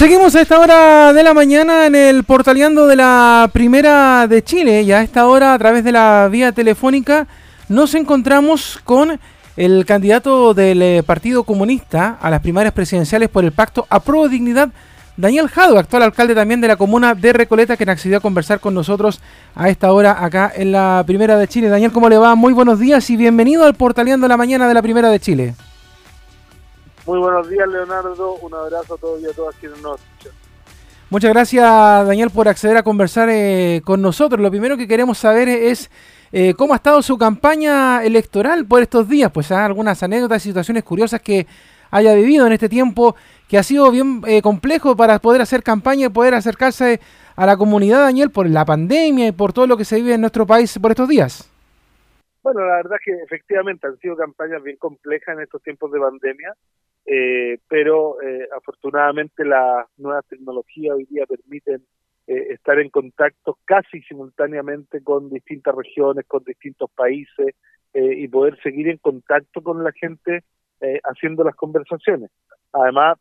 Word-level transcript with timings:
Seguimos 0.00 0.34
a 0.34 0.40
esta 0.40 0.58
hora 0.58 1.12
de 1.12 1.22
la 1.22 1.34
mañana 1.34 1.84
en 1.84 1.94
el 1.94 2.24
portaleando 2.24 2.86
de 2.86 2.96
la 2.96 3.50
Primera 3.52 4.26
de 4.26 4.42
Chile 4.42 4.80
y 4.80 4.92
a 4.92 5.02
esta 5.02 5.26
hora 5.26 5.52
a 5.52 5.58
través 5.58 5.84
de 5.84 5.92
la 5.92 6.26
vía 6.32 6.52
telefónica 6.52 7.26
nos 7.68 7.94
encontramos 7.94 8.80
con 8.82 9.20
el 9.58 9.84
candidato 9.84 10.54
del 10.54 10.80
eh, 10.80 11.02
Partido 11.02 11.44
Comunista 11.44 12.16
a 12.18 12.30
las 12.30 12.40
primarias 12.40 12.72
presidenciales 12.72 13.28
por 13.28 13.44
el 13.44 13.52
pacto 13.52 13.86
Apruebo 13.90 14.30
Dignidad, 14.30 14.70
Daniel 15.18 15.48
Jado, 15.48 15.78
actual 15.78 16.04
alcalde 16.04 16.34
también 16.34 16.62
de 16.62 16.68
la 16.68 16.76
comuna 16.76 17.14
de 17.14 17.34
Recoleta, 17.34 17.76
que 17.76 17.84
accedió 17.84 18.16
a 18.16 18.20
conversar 18.20 18.58
con 18.58 18.72
nosotros 18.72 19.20
a 19.54 19.68
esta 19.68 19.92
hora 19.92 20.24
acá 20.24 20.50
en 20.56 20.72
la 20.72 21.04
Primera 21.06 21.36
de 21.36 21.46
Chile. 21.46 21.68
Daniel, 21.68 21.92
¿cómo 21.92 22.08
le 22.08 22.16
va? 22.16 22.34
Muy 22.36 22.54
buenos 22.54 22.78
días 22.78 23.10
y 23.10 23.18
bienvenido 23.18 23.66
al 23.66 23.74
portaleando 23.74 24.26
la 24.28 24.38
mañana 24.38 24.66
de 24.66 24.72
la 24.72 24.80
Primera 24.80 25.10
de 25.10 25.20
Chile. 25.20 25.54
Muy 27.10 27.18
buenos 27.18 27.50
días, 27.50 27.66
Leonardo. 27.66 28.34
Un 28.34 28.54
abrazo 28.54 28.94
a 28.94 28.96
todos 28.96 29.20
y 29.20 29.26
a 29.26 29.32
todas 29.32 29.56
quienes 29.56 29.82
nos 29.82 30.00
escuchan. 30.00 30.32
Muchas 31.10 31.32
gracias, 31.32 31.66
Daniel, 32.06 32.30
por 32.32 32.46
acceder 32.46 32.76
a 32.76 32.84
conversar 32.84 33.28
eh, 33.28 33.82
con 33.84 34.00
nosotros. 34.00 34.40
Lo 34.40 34.48
primero 34.48 34.76
que 34.76 34.86
queremos 34.86 35.18
saber 35.18 35.48
es 35.48 35.90
eh, 36.30 36.54
cómo 36.54 36.72
ha 36.72 36.76
estado 36.76 37.02
su 37.02 37.18
campaña 37.18 38.04
electoral 38.04 38.64
por 38.64 38.80
estos 38.80 39.08
días. 39.08 39.32
Pues 39.32 39.50
hay 39.50 39.58
algunas 39.58 40.00
anécdotas 40.04 40.46
y 40.46 40.50
situaciones 40.50 40.84
curiosas 40.84 41.20
que 41.20 41.48
haya 41.90 42.14
vivido 42.14 42.46
en 42.46 42.52
este 42.52 42.68
tiempo, 42.68 43.16
que 43.48 43.58
ha 43.58 43.64
sido 43.64 43.90
bien 43.90 44.22
eh, 44.28 44.40
complejo 44.40 44.94
para 44.94 45.18
poder 45.18 45.40
hacer 45.40 45.64
campaña 45.64 46.06
y 46.06 46.10
poder 46.10 46.34
acercarse 46.34 47.00
a 47.34 47.44
la 47.44 47.56
comunidad, 47.56 48.02
Daniel, 48.02 48.30
por 48.30 48.48
la 48.48 48.64
pandemia 48.64 49.26
y 49.26 49.32
por 49.32 49.52
todo 49.52 49.66
lo 49.66 49.76
que 49.76 49.84
se 49.84 49.96
vive 49.96 50.14
en 50.14 50.20
nuestro 50.20 50.46
país 50.46 50.78
por 50.78 50.92
estos 50.92 51.08
días. 51.08 51.50
Bueno, 52.44 52.64
la 52.64 52.76
verdad 52.76 52.98
es 53.00 53.04
que 53.04 53.22
efectivamente 53.24 53.88
han 53.88 53.98
sido 53.98 54.16
campañas 54.16 54.62
bien 54.62 54.76
complejas 54.76 55.36
en 55.36 55.42
estos 55.42 55.60
tiempos 55.60 55.90
de 55.90 55.98
pandemia. 55.98 56.54
Eh, 57.12 57.58
pero 57.66 58.22
eh, 58.22 58.46
afortunadamente 58.56 59.44
las 59.44 59.84
nuevas 59.96 60.24
tecnologías 60.26 60.94
hoy 60.94 61.06
día 61.06 61.26
permiten 61.26 61.84
eh, 62.28 62.52
estar 62.52 62.78
en 62.78 62.88
contacto 62.88 63.58
casi 63.64 64.00
simultáneamente 64.02 65.02
con 65.02 65.28
distintas 65.28 65.74
regiones, 65.74 66.24
con 66.28 66.44
distintos 66.44 66.88
países 66.92 67.56
y 67.92 68.28
poder 68.28 68.56
seguir 68.62 68.86
en 68.88 68.98
contacto 68.98 69.62
con 69.64 69.82
la 69.82 69.90
gente 69.90 70.44
haciendo 71.02 71.42
las 71.42 71.56
conversaciones. 71.56 72.30
Además, 72.72 73.18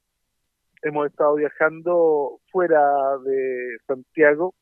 hemos 0.84 1.08
estado 1.08 1.34
viajando 1.34 2.40
fuera 2.52 2.80
de 3.26 3.78
Santiago 3.88 4.54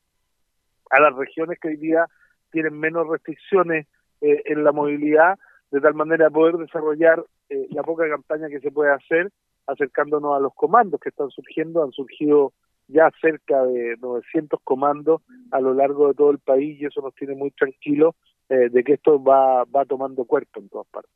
a 0.88 0.98
las 0.98 1.14
regiones 1.14 1.58
que 1.60 1.68
hoy 1.68 1.76
día 1.76 2.06
tienen 2.50 2.80
menos 2.80 3.06
restricciones 3.06 3.86
en 4.22 4.64
la 4.64 4.72
movilidad, 4.72 5.38
de 5.70 5.80
tal 5.80 5.94
manera 5.94 6.30
poder 6.30 6.56
desarrollar 6.56 7.24
eh, 7.48 7.66
la 7.70 7.82
poca 7.82 8.08
campaña 8.08 8.48
que 8.48 8.60
se 8.60 8.70
puede 8.70 8.92
hacer 8.92 9.30
acercándonos 9.66 10.34
a 10.34 10.40
los 10.40 10.54
comandos 10.54 11.00
que 11.00 11.10
están 11.10 11.30
surgiendo. 11.30 11.82
Han 11.82 11.92
surgido 11.92 12.52
ya 12.88 13.10
cerca 13.20 13.62
de 13.64 13.96
900 14.00 14.60
comandos 14.64 15.20
a 15.50 15.60
lo 15.60 15.74
largo 15.74 16.08
de 16.08 16.14
todo 16.14 16.30
el 16.30 16.38
país 16.38 16.80
y 16.80 16.86
eso 16.86 17.02
nos 17.02 17.14
tiene 17.14 17.34
muy 17.34 17.50
tranquilos 17.50 18.14
eh, 18.48 18.70
de 18.70 18.82
que 18.82 18.94
esto 18.94 19.22
va, 19.22 19.64
va 19.64 19.84
tomando 19.84 20.24
cuerpo 20.24 20.60
en 20.60 20.68
todas 20.70 20.86
partes. 20.86 21.12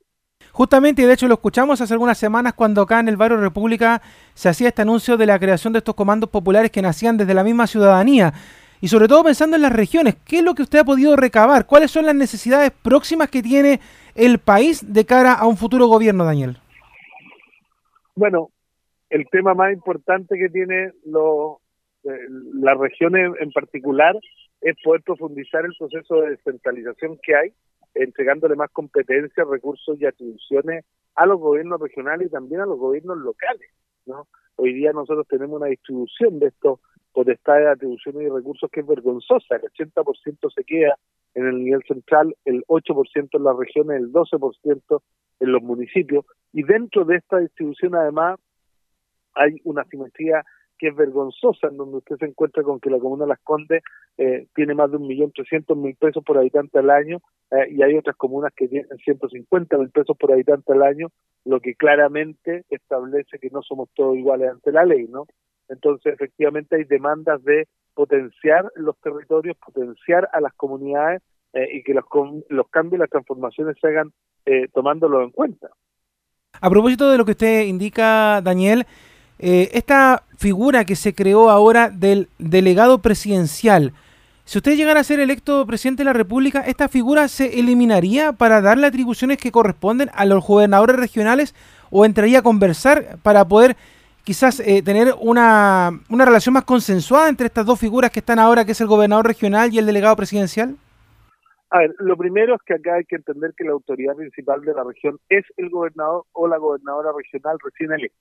Justamente, 0.53 1.01
y 1.01 1.07
de 1.07 1.15
hecho 1.15 1.29
lo 1.29 1.35
escuchamos 1.35 1.81
hace 1.81 1.95
algunas 1.95 2.19
semanas 2.19 2.53
cuando 2.53 2.83
acá 2.83 3.01
en 3.01 3.09
el 3.09 3.17
barrio 3.17 3.39
República 3.39 4.03
se 4.35 4.51
hacía 4.51 4.69
este 4.69 4.83
anuncio 4.83 5.17
de 5.17 5.25
la 5.25 5.39
creación 5.39 5.73
de 5.73 5.79
estos 5.79 5.95
comandos 5.95 6.29
populares 6.29 6.71
que 6.71 6.83
nacían 6.83 7.17
desde 7.17 7.33
la 7.33 7.43
misma 7.43 7.67
ciudadanía. 7.67 8.35
Y 8.83 8.89
sobre 8.89 9.07
todo 9.07 9.23
pensando 9.23 9.55
en 9.55 9.63
las 9.63 9.73
regiones, 9.73 10.17
¿qué 10.27 10.39
es 10.39 10.43
lo 10.43 10.57
que 10.57 10.63
usted 10.63 10.81
ha 10.81 10.85
podido 10.85 11.15
recabar? 11.15 11.67
¿Cuáles 11.67 11.93
son 11.93 12.05
las 12.05 12.17
necesidades 12.17 12.73
próximas 12.73 13.31
que 13.31 13.41
tiene 13.41 13.79
el 14.17 14.41
país 14.41 14.93
de 14.93 15.07
cara 15.07 15.35
a 15.35 15.47
un 15.47 15.57
futuro 15.57 15.87
gobierno, 15.87 16.25
Daniel? 16.25 16.57
Bueno, 18.17 18.51
el 19.09 19.29
tema 19.31 19.55
más 19.55 19.73
importante 19.73 20.37
que 20.37 20.49
tiene 20.49 20.91
lo, 21.07 21.61
eh, 22.03 22.11
las 22.55 22.77
regiones 22.77 23.31
en 23.39 23.53
particular 23.53 24.17
es 24.61 24.75
poder 24.83 25.03
profundizar 25.03 25.65
el 25.65 25.75
proceso 25.79 26.17
de 26.23 26.31
descentralización 26.31 27.21
que 27.23 27.37
hay, 27.37 27.53
entregándole 27.95 28.57
más 28.57 28.71
competencias, 28.73 29.47
recursos 29.47 29.97
y 30.01 30.07
atribuciones 30.07 30.85
a 31.15 31.27
los 31.27 31.39
gobiernos 31.39 31.81
regionales 31.81 32.27
y 32.27 32.31
también 32.33 32.63
a 32.63 32.67
los 32.67 32.81
gobiernos 32.81 33.19
locales. 33.19 33.71
¿no? 34.07 34.27
Hoy 34.57 34.73
día 34.73 34.91
nosotros 34.93 35.25
tenemos 35.29 35.61
una 35.61 35.69
distribución 35.69 36.41
de 36.41 36.49
estos 36.49 36.81
potestades, 37.13 37.69
atribuciones 37.69 38.23
y 38.23 38.29
recursos 38.29 38.71
que 38.71 38.81
es 38.81 38.87
vergonzosa. 38.87 39.57
El 39.57 39.63
80% 39.63 40.53
se 40.55 40.65
queda 40.65 40.97
en 41.35 41.47
el 41.47 41.65
nivel 41.65 41.83
central, 41.87 42.35
el 42.45 42.65
8% 42.67 43.29
en 43.33 43.45
las 43.45 43.57
regiones, 43.57 44.01
el 44.01 44.13
12% 44.13 45.03
en 45.41 45.53
los 45.53 45.63
municipios. 45.63 46.25
Y 46.53 46.63
dentro 46.63 47.05
de 47.05 47.17
esta 47.17 47.39
distribución, 47.39 47.95
además, 47.95 48.39
hay 49.35 49.61
una 49.65 49.85
simetría 49.85 50.45
que 50.79 50.89
es 50.89 50.97
vergonzosa, 50.97 51.69
en 51.69 51.77
donde 51.77 51.99
usted 51.99 52.17
se 52.17 52.27
encuentra 52.27 52.65
con 52.65 52.81
que 52.81 52.91
la 52.91 52.99
comuna 52.99 53.25
Las 53.25 53.39
Condes 53.45 53.85
eh, 54.19 54.49
tiene 54.53 54.75
más 54.75 54.91
de 54.91 54.97
un 54.97 55.07
millón 55.07 55.31
trescientos 55.31 55.77
mil 55.77 55.95
pesos 55.95 56.25
por 56.25 56.37
habitante 56.39 56.81
al 56.81 56.91
año 56.91 57.19
eh, 57.53 57.69
y 57.71 57.83
hay 57.83 57.97
otras 57.97 58.17
comunas 58.17 58.53
que 58.57 58.67
tienen 58.67 58.89
ciento 58.99 59.29
cincuenta 59.29 59.79
mil 59.79 59.91
pesos 59.91 60.17
por 60.19 60.33
habitante 60.33 60.73
al 60.73 60.83
año, 60.83 61.07
lo 61.45 61.61
que 61.61 61.77
claramente 61.77 62.65
establece 62.69 63.39
que 63.39 63.51
no 63.51 63.63
somos 63.63 63.91
todos 63.95 64.17
iguales 64.17 64.51
ante 64.51 64.73
la 64.73 64.85
ley, 64.85 65.07
¿no? 65.07 65.27
Entonces, 65.73 66.13
efectivamente, 66.13 66.77
hay 66.77 66.85
demandas 66.85 67.43
de 67.45 67.67
potenciar 67.95 68.71
los 68.77 68.97
territorios, 69.01 69.57
potenciar 69.57 70.29
a 70.33 70.41
las 70.41 70.53
comunidades 70.55 71.23
eh, 71.55 71.67
y 71.73 71.83
que 71.83 71.95
los, 71.95 72.05
los 72.49 72.69
cambios 72.69 73.01
las 73.01 73.11
transformaciones 73.11 73.77
se 73.81 73.89
hagan 73.89 74.13
eh, 74.45 74.69
tomándolo 74.73 75.23
en 75.23 75.31
cuenta. 75.31 75.69
A 76.61 76.71
propósito 76.71 77.11
de 77.11 77.19
lo 77.19 77.25
que 77.25 77.33
usted 77.33 77.63
indica, 77.63 78.41
Daniel, 78.43 78.87
eh, 79.39 79.71
esta 79.73 80.25
figura 80.37 80.85
que 80.85 80.95
se 80.95 81.15
creó 81.15 81.49
ahora 81.49 81.89
del 81.89 82.29
delegado 82.39 83.01
presidencial, 83.01 83.93
si 84.45 84.59
usted 84.59 84.77
llegara 84.77 85.01
a 85.01 85.05
ser 85.05 85.21
electo 85.21 85.67
presidente 85.67 86.01
de 86.01 86.07
la 86.07 86.13
República, 86.13 86.61
¿esta 86.61 86.89
figura 86.89 87.29
se 87.29 87.59
eliminaría 87.59 88.33
para 88.33 88.61
darle 88.61 88.87
atribuciones 88.87 89.39
que 89.39 89.53
corresponden 89.53 90.11
a 90.15 90.27
los 90.27 90.45
gobernadores 90.45 90.97
regionales 90.97 91.55
o 91.91 92.05
entraría 92.05 92.41
a 92.41 92.43
conversar 92.43 93.19
para 93.23 93.47
poder 93.47 93.77
quizás 94.25 94.61
eh, 94.61 94.83
tener 94.83 95.15
una, 95.21 95.91
una 96.09 96.25
relación 96.25 96.53
más 96.55 96.65
consensuada 96.65 97.29
entre 97.29 97.47
estas 97.47 97.67
dos 97.67 97.79
figuras 97.79 98.11
que 98.11 98.21
están 98.21 98.39
ahora, 98.39 98.65
que 98.65 98.73
es 98.73 98.81
el 98.81 98.87
gobernador 98.87 99.27
regional 99.27 99.73
y 99.73 99.79
el 99.79 99.87
delegado 99.87 100.17
presidencial? 100.17 100.77
A 101.71 101.79
ver, 101.79 101.95
lo 101.99 102.17
primero 102.19 102.55
es 102.55 102.61
que 102.67 102.75
acá 102.75 102.97
hay 102.97 103.05
que 103.05 103.17
entender 103.17 103.55
que 103.57 103.65
la 103.65 103.73
autoridad 103.73 104.15
principal 104.15 104.61
de 104.61 104.75
la 104.75 104.85
región 104.85 105.19
es 105.31 105.45
el 105.57 105.71
gobernador 105.71 106.25
o 106.33 106.47
la 106.47 106.59
gobernadora 106.59 107.13
regional 107.17 107.57
recién 107.65 107.93
electa. 107.93 108.19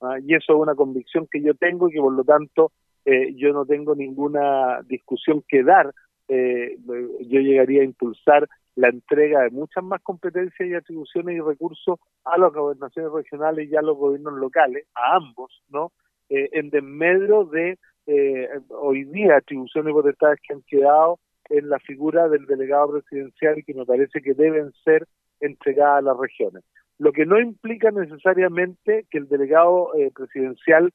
¿ah? 0.00 0.16
Y 0.20 0.34
eso 0.34 0.54
es 0.54 0.58
una 0.58 0.74
convicción 0.74 1.28
que 1.30 1.40
yo 1.40 1.54
tengo 1.54 1.88
y 1.88 1.92
que 1.92 2.00
por 2.00 2.12
lo 2.12 2.24
tanto 2.24 2.72
eh, 3.04 3.34
yo 3.36 3.52
no 3.52 3.64
tengo 3.66 3.94
ninguna 3.94 4.82
discusión 4.88 5.44
que 5.46 5.62
dar. 5.62 5.92
Eh, 6.26 6.76
yo 7.20 7.40
llegaría 7.40 7.82
a 7.82 7.84
impulsar 7.84 8.48
la 8.74 8.88
entrega 8.88 9.42
de 9.42 9.50
muchas 9.50 9.84
más 9.84 10.00
competencias 10.02 10.68
y 10.68 10.74
atribuciones 10.74 11.36
y 11.36 11.40
recursos 11.40 11.98
a 12.24 12.38
las 12.38 12.52
gobernaciones 12.52 13.12
regionales 13.12 13.70
y 13.70 13.76
a 13.76 13.82
los 13.82 13.96
gobiernos 13.96 14.34
locales, 14.34 14.86
a 14.94 15.16
ambos, 15.16 15.62
¿no? 15.68 15.92
Eh, 16.28 16.48
en 16.52 16.70
desmedro 16.70 17.44
de 17.44 17.78
eh, 18.06 18.48
hoy 18.70 19.04
día 19.04 19.36
atribuciones 19.36 19.90
y 19.90 19.94
potestades 19.94 20.40
que 20.46 20.54
han 20.54 20.62
quedado 20.62 21.18
en 21.50 21.68
la 21.68 21.78
figura 21.80 22.28
del 22.28 22.46
delegado 22.46 22.92
presidencial 22.92 23.58
y 23.58 23.64
que 23.64 23.74
me 23.74 23.84
parece 23.84 24.22
que 24.22 24.32
deben 24.32 24.72
ser 24.84 25.06
entregadas 25.40 25.98
a 25.98 26.02
las 26.02 26.16
regiones. 26.16 26.64
Lo 26.98 27.12
que 27.12 27.26
no 27.26 27.38
implica 27.38 27.90
necesariamente 27.90 29.06
que 29.10 29.18
el 29.18 29.28
delegado 29.28 29.94
eh, 29.94 30.10
presidencial 30.14 30.92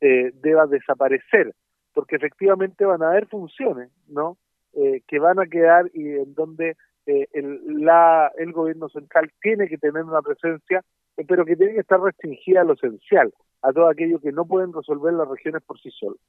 deba 0.00 0.68
desaparecer, 0.68 1.52
porque 1.92 2.14
efectivamente 2.14 2.84
van 2.84 3.02
a 3.02 3.08
haber 3.08 3.26
funciones, 3.26 3.90
¿no? 4.06 4.38
que 4.72 5.18
van 5.18 5.40
a 5.40 5.46
quedar 5.46 5.90
y 5.92 6.08
en 6.10 6.34
donde 6.34 6.76
eh, 7.08 7.26
el, 7.32 7.84
la, 7.84 8.30
el 8.36 8.52
gobierno 8.52 8.88
central 8.90 9.32
tiene 9.40 9.66
que 9.66 9.78
tener 9.78 10.04
una 10.04 10.20
presencia, 10.20 10.84
eh, 11.16 11.24
pero 11.26 11.44
que 11.46 11.56
tiene 11.56 11.72
que 11.72 11.80
estar 11.80 11.98
restringida 11.98 12.60
a 12.60 12.64
lo 12.64 12.74
esencial, 12.74 13.32
a 13.62 13.72
todo 13.72 13.88
aquello 13.88 14.20
que 14.20 14.30
no 14.30 14.44
pueden 14.44 14.72
resolver 14.74 15.14
las 15.14 15.26
regiones 15.26 15.62
por 15.62 15.80
sí 15.80 15.90
solas. 15.90 16.20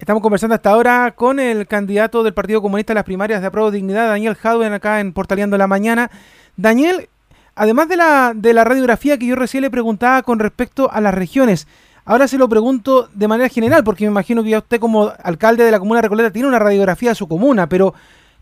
Estamos 0.00 0.22
conversando 0.22 0.54
hasta 0.54 0.70
ahora 0.70 1.12
con 1.14 1.38
el 1.38 1.66
candidato 1.66 2.22
del 2.22 2.34
Partido 2.34 2.60
Comunista 2.60 2.92
a 2.92 2.94
las 2.94 3.04
primarias 3.04 3.40
de 3.40 3.46
Aprobo 3.46 3.70
Dignidad, 3.70 4.08
Daniel 4.08 4.34
Jadwen, 4.34 4.72
acá 4.72 5.00
en 5.00 5.12
Portaleando 5.12 5.56
la 5.58 5.66
Mañana. 5.66 6.10
Daniel, 6.56 7.08
además 7.54 7.88
de 7.88 7.96
la, 7.96 8.32
de 8.34 8.52
la 8.52 8.64
radiografía 8.64 9.16
que 9.16 9.26
yo 9.26 9.36
recién 9.36 9.62
le 9.62 9.70
preguntaba 9.70 10.22
con 10.22 10.38
respecto 10.38 10.90
a 10.90 11.00
las 11.00 11.14
regiones, 11.14 11.68
ahora 12.04 12.26
se 12.26 12.38
lo 12.38 12.48
pregunto 12.48 13.08
de 13.14 13.28
manera 13.28 13.48
general, 13.48 13.84
porque 13.84 14.04
me 14.04 14.10
imagino 14.10 14.42
que 14.42 14.50
ya 14.50 14.58
usted 14.58 14.80
como 14.80 15.12
alcalde 15.22 15.64
de 15.64 15.70
la 15.70 15.78
comuna 15.78 16.00
Recoleta 16.00 16.32
tiene 16.32 16.48
una 16.48 16.58
radiografía 16.58 17.10
de 17.10 17.14
su 17.14 17.28
comuna, 17.28 17.68
pero 17.68 17.94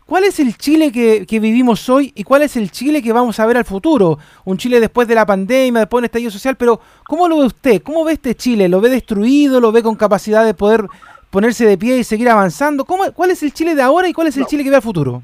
¿Cuál 0.07 0.23
es 0.23 0.39
el 0.39 0.55
Chile 0.55 0.91
que, 0.91 1.39
vivimos 1.39 1.89
hoy 1.89 2.13
y 2.15 2.23
cuál 2.23 2.41
es 2.41 2.55
el 2.55 2.71
Chile 2.71 3.01
que 3.03 3.11
vamos 3.11 3.39
a 3.39 3.45
ver 3.45 3.57
al 3.57 3.65
futuro? 3.65 4.17
Un 4.45 4.57
Chile 4.57 4.79
después 4.79 5.05
de 5.05 5.13
la 5.15 5.25
pandemia, 5.25 5.81
después 5.81 6.01
del 6.01 6.05
estallido 6.05 6.31
social, 6.31 6.55
pero 6.57 6.79
¿cómo 7.05 7.27
lo 7.27 7.39
ve 7.39 7.45
usted? 7.47 7.81
¿Cómo 7.83 8.05
ve 8.05 8.13
este 8.13 8.33
Chile? 8.33 8.69
¿Lo 8.69 8.79
ve 8.79 8.89
destruido? 8.89 9.59
¿Lo 9.59 9.73
ve 9.73 9.83
con 9.83 9.95
capacidad 9.95 10.45
de 10.45 10.53
poder 10.53 10.85
ponerse 11.29 11.65
de 11.65 11.77
pie 11.77 11.97
y 11.97 12.05
seguir 12.05 12.29
avanzando? 12.29 12.85
¿Cómo, 12.85 13.03
¿Cuál 13.13 13.31
es 13.31 13.43
el 13.43 13.51
Chile 13.51 13.75
de 13.75 13.81
ahora 13.81 14.07
y 14.07 14.13
cuál 14.13 14.27
es 14.27 14.37
el 14.37 14.45
Chile 14.45 14.63
que 14.63 14.69
ve 14.69 14.77
al 14.77 14.81
futuro? 14.81 15.23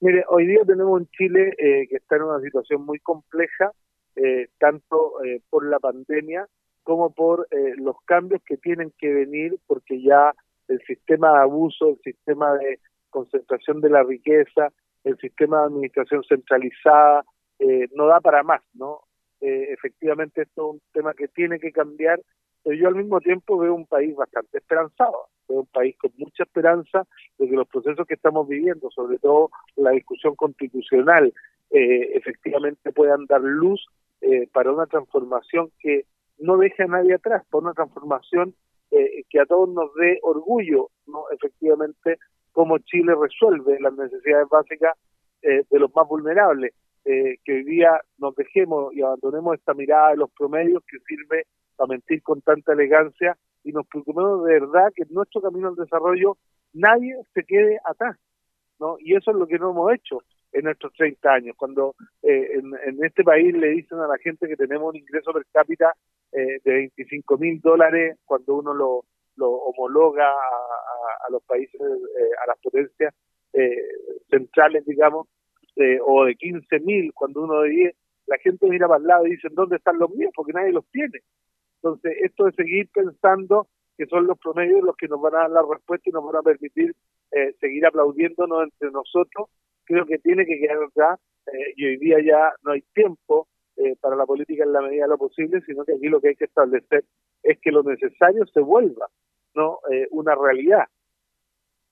Mire, 0.00 0.24
hoy 0.28 0.46
día 0.46 0.60
tenemos 0.66 1.00
un 1.00 1.08
Chile 1.16 1.54
eh, 1.56 1.86
que 1.88 1.96
está 1.96 2.16
en 2.16 2.24
una 2.24 2.40
situación 2.40 2.84
muy 2.84 2.98
compleja, 2.98 3.72
eh, 4.14 4.48
tanto 4.58 5.24
eh, 5.24 5.40
por 5.48 5.66
la 5.66 5.78
pandemia 5.78 6.46
como 6.82 7.10
por 7.10 7.48
eh, 7.50 7.74
los 7.78 7.96
cambios 8.04 8.42
que 8.46 8.58
tienen 8.58 8.92
que 8.98 9.12
venir 9.12 9.58
porque 9.66 10.02
ya 10.02 10.34
el 10.68 10.80
sistema 10.86 11.32
de 11.32 11.38
abuso, 11.40 11.88
el 11.88 12.00
sistema 12.04 12.54
de 12.54 12.78
concentración 13.16 13.80
de 13.80 13.88
la 13.88 14.02
riqueza, 14.02 14.70
el 15.02 15.16
sistema 15.16 15.60
de 15.60 15.66
administración 15.68 16.22
centralizada, 16.28 17.24
eh, 17.58 17.88
no 17.94 18.06
da 18.08 18.20
para 18.20 18.42
más, 18.42 18.60
¿no? 18.74 19.00
Eh, 19.40 19.68
efectivamente 19.70 20.42
esto 20.42 20.68
es 20.68 20.74
un 20.74 20.82
tema 20.92 21.14
que 21.14 21.28
tiene 21.28 21.58
que 21.58 21.72
cambiar, 21.72 22.20
pero 22.62 22.76
yo 22.76 22.88
al 22.88 22.96
mismo 22.96 23.18
tiempo 23.20 23.56
veo 23.56 23.74
un 23.74 23.86
país 23.86 24.14
bastante 24.14 24.58
esperanzado, 24.58 25.28
veo 25.48 25.60
un 25.60 25.66
país 25.66 25.96
con 25.96 26.12
mucha 26.18 26.42
esperanza 26.42 27.06
de 27.38 27.48
que 27.48 27.56
los 27.56 27.66
procesos 27.68 28.06
que 28.06 28.14
estamos 28.14 28.46
viviendo, 28.46 28.90
sobre 28.90 29.18
todo 29.18 29.48
la 29.76 29.92
discusión 29.92 30.36
constitucional, 30.36 31.32
eh, 31.70 32.10
efectivamente 32.14 32.92
puedan 32.92 33.24
dar 33.24 33.40
luz 33.40 33.86
para 34.52 34.72
una 34.72 34.86
transformación 34.86 35.70
que 35.78 36.06
no 36.38 36.56
deje 36.56 36.82
a 36.82 36.86
nadie 36.86 37.14
atrás, 37.14 37.44
para 37.48 37.62
una 37.62 37.74
transformación 37.74 38.54
que 38.90 39.40
a 39.40 39.46
todos 39.46 39.68
nos 39.68 39.94
dé 39.94 40.18
orgullo, 40.22 40.90
no 41.06 41.30
efectivamente 41.30 42.18
cómo 42.56 42.78
Chile 42.78 43.12
resuelve 43.20 43.78
las 43.80 43.92
necesidades 43.92 44.48
básicas 44.48 44.96
de 45.42 45.78
los 45.78 45.94
más 45.94 46.08
vulnerables 46.08 46.72
eh, 47.08 47.36
que 47.44 47.52
hoy 47.52 47.62
día 47.62 48.00
nos 48.18 48.34
dejemos 48.34 48.92
y 48.92 49.00
abandonemos 49.00 49.54
esta 49.54 49.74
mirada 49.74 50.10
de 50.10 50.16
los 50.16 50.30
promedios 50.32 50.82
que 50.90 50.98
sirve 51.06 51.46
para 51.76 51.86
mentir 51.86 52.20
con 52.20 52.40
tanta 52.40 52.72
elegancia 52.72 53.36
y 53.62 53.70
nos 53.70 53.86
preocupemos 53.86 54.44
de 54.44 54.54
verdad 54.54 54.92
que 54.92 55.04
en 55.04 55.14
nuestro 55.14 55.40
camino 55.40 55.68
al 55.68 55.76
desarrollo 55.76 56.36
nadie 56.72 57.14
se 57.32 57.44
quede 57.44 57.78
atrás, 57.84 58.16
¿no? 58.80 58.96
Y 58.98 59.14
eso 59.14 59.30
es 59.30 59.36
lo 59.36 59.46
que 59.46 59.56
no 59.56 59.70
hemos 59.70 59.94
hecho 59.94 60.18
en 60.50 60.64
nuestros 60.64 60.92
30 60.94 61.32
años. 61.32 61.56
Cuando 61.56 61.94
eh, 62.24 62.58
en, 62.58 63.04
este 63.04 63.22
país 63.22 63.54
le 63.54 63.68
dicen 63.68 64.00
a 64.00 64.08
la 64.08 64.18
gente 64.18 64.48
que 64.48 64.56
tenemos 64.56 64.92
un 64.92 64.96
ingreso 64.96 65.32
per 65.32 65.44
cápita 65.52 65.92
eh, 66.32 66.58
de 66.64 66.72
25 66.72 67.38
mil 67.38 67.60
dólares, 67.60 68.18
cuando 68.24 68.56
uno 68.56 68.74
lo, 68.74 69.04
lo 69.36 69.52
homologa 69.52 70.28
a 70.28 71.05
los 71.30 71.42
países, 71.44 71.80
a 71.80 72.46
las 72.46 72.58
potencias 72.62 73.14
centrales, 74.28 74.84
digamos, 74.84 75.28
eh, 75.76 75.98
o 76.02 76.24
de 76.24 76.34
15 76.36 76.80
mil, 76.80 77.12
cuando 77.12 77.42
uno 77.42 77.60
de 77.60 77.68
10, 77.68 77.96
la 78.28 78.38
gente 78.38 78.66
mira 78.66 78.88
para 78.88 78.98
el 78.98 79.06
lado 79.06 79.26
y 79.26 79.32
dice, 79.32 79.48
¿dónde 79.52 79.76
están 79.76 79.98
los 79.98 80.10
míos? 80.10 80.32
Porque 80.34 80.54
nadie 80.54 80.72
los 80.72 80.86
tiene. 80.86 81.20
Entonces, 81.76 82.16
esto 82.22 82.46
de 82.46 82.52
seguir 82.52 82.88
pensando 82.92 83.68
que 83.98 84.06
son 84.06 84.26
los 84.26 84.38
promedios 84.38 84.82
los 84.82 84.96
que 84.96 85.06
nos 85.06 85.20
van 85.20 85.34
a 85.34 85.38
dar 85.40 85.50
la 85.50 85.62
respuesta 85.70 86.08
y 86.08 86.12
nos 86.12 86.24
van 86.24 86.36
a 86.36 86.42
permitir 86.42 86.94
eh, 87.30 87.54
seguir 87.60 87.84
aplaudiéndonos 87.84 88.64
entre 88.64 88.90
nosotros, 88.90 89.48
creo 89.84 90.06
que 90.06 90.18
tiene 90.18 90.46
que 90.46 90.58
quedar 90.58 90.78
ya, 90.94 91.18
eh, 91.52 91.74
y 91.76 91.86
hoy 91.86 91.96
día 91.98 92.18
ya 92.24 92.52
no 92.64 92.72
hay 92.72 92.82
tiempo 92.94 93.48
para 94.00 94.16
la 94.16 94.24
política 94.24 94.64
en 94.64 94.72
la 94.72 94.80
medida 94.80 95.02
de 95.02 95.10
lo 95.10 95.18
posible, 95.18 95.60
sino 95.66 95.84
que 95.84 95.92
aquí 95.92 96.08
lo 96.08 96.18
que 96.18 96.28
hay 96.28 96.34
que 96.34 96.46
establecer 96.46 97.04
es 97.42 97.58
que 97.60 97.70
lo 97.70 97.82
necesario 97.82 98.46
se 98.46 98.60
vuelva, 98.60 99.06
no 99.54 99.80
una 100.12 100.34
realidad. 100.34 100.86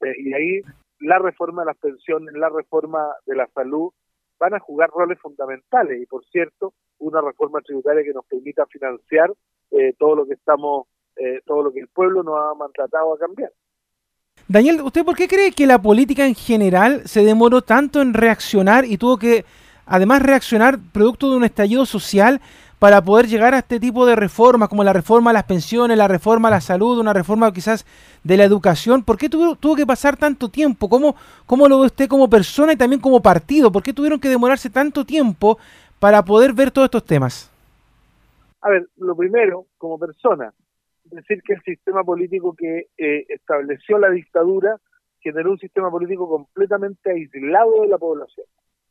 Y 0.01 0.33
ahí 0.35 0.61
la 1.01 1.19
reforma 1.19 1.63
de 1.63 1.67
las 1.67 1.79
pensiones, 1.79 2.35
la 2.35 2.49
reforma 2.49 3.07
de 3.27 3.37
la 3.37 3.47
salud, 3.49 3.93
van 4.39 4.55
a 4.55 4.61
jugar 4.61 4.91
roles 4.91 5.19
fundamentales 5.21 6.03
y, 6.03 6.07
por 6.07 6.25
cierto, 6.27 6.75
una 6.99 7.21
reforma 7.21 7.61
tributaria 7.61 8.03
que 8.03 8.13
nos 8.13 8.25
permita 8.27 8.67
financiar 8.67 9.33
eh, 9.71 9.95
todo 9.99 10.17
lo 10.17 10.27
que 10.27 10.35
estamos, 10.35 10.87
eh, 11.17 11.41
todo 11.47 11.63
lo 11.63 11.73
que 11.73 11.81
el 11.81 11.89
pueblo 11.89 12.23
nos 12.23 12.37
ha 12.37 12.55
maltratado 12.55 13.15
a 13.15 13.19
cambiar. 13.19 13.53
Daniel, 14.49 14.83
¿usted 14.83 15.05
por 15.05 15.17
qué 15.17 15.29
cree 15.29 15.53
que 15.53 15.67
la 15.67 15.81
política 15.81 16.27
en 16.27 16.35
general 16.35 17.03
se 17.07 17.25
demoró 17.25 17.63
tanto 17.63 18.03
en 18.03 18.13
reaccionar 18.13 18.85
y 18.85 18.99
tuvo 18.99 19.17
que, 19.17 19.45
además, 19.87 20.23
reaccionar 20.23 20.79
producto 20.93 21.31
de 21.31 21.37
un 21.37 21.45
estallido 21.45 21.87
social 21.87 22.41
para 22.85 23.01
poder 23.01 23.29
llegar 23.29 23.55
a 23.55 23.61
este 23.61 23.81
tipo 23.81 24.05
de 24.05 24.15
reformas, 24.15 24.69
como 24.69 24.85
la 24.85 24.93
reforma 24.93 25.31
a 25.31 25.33
las 25.33 25.45
pensiones, 25.45 25.97
la 25.97 26.07
reforma 26.07 26.49
a 26.49 26.51
la 26.51 26.61
salud, 26.61 26.99
una 26.99 27.15
reforma 27.15 27.51
quizás 27.51 27.87
de 28.23 28.37
la 28.37 28.45
educación. 28.45 29.03
¿Por 29.03 29.17
qué 29.17 29.31
tuvo, 29.31 29.57
tuvo 29.57 29.75
que 29.75 29.87
pasar 29.87 30.19
tanto 30.19 30.51
tiempo? 30.51 30.87
¿Cómo, 30.91 31.17
¿Cómo 31.47 31.67
lo 31.67 31.81
ve 31.81 31.87
usted 31.87 32.09
como 32.09 32.29
persona 32.29 32.75
y 32.75 32.77
también 32.77 33.01
como 33.01 33.23
partido? 33.23 33.73
¿Por 33.73 33.83
qué 33.83 33.95
tuvieron 33.95 34.21
que 34.21 34.29
demorarse 34.29 34.69
tanto 34.69 35.03
tiempo 35.07 35.57
para 35.99 36.23
poder 36.27 36.53
ver 36.53 36.71
todos 36.71 36.85
estos 36.85 37.07
temas? 37.07 37.51
A 38.61 38.69
ver, 38.69 38.87
lo 38.99 39.17
primero, 39.17 39.65
como 39.79 39.99
persona, 39.99 40.53
decir 41.05 41.41
que 41.43 41.55
el 41.55 41.63
sistema 41.63 42.05
político 42.05 42.55
que 42.55 42.89
eh, 42.99 43.25
estableció 43.31 43.97
la 43.97 44.11
dictadura 44.11 44.77
generó 45.21 45.53
un 45.53 45.59
sistema 45.59 45.91
político 45.91 46.29
completamente 46.29 47.13
aislado 47.13 47.81
de 47.81 47.89
la 47.89 47.97
población, 47.97 48.45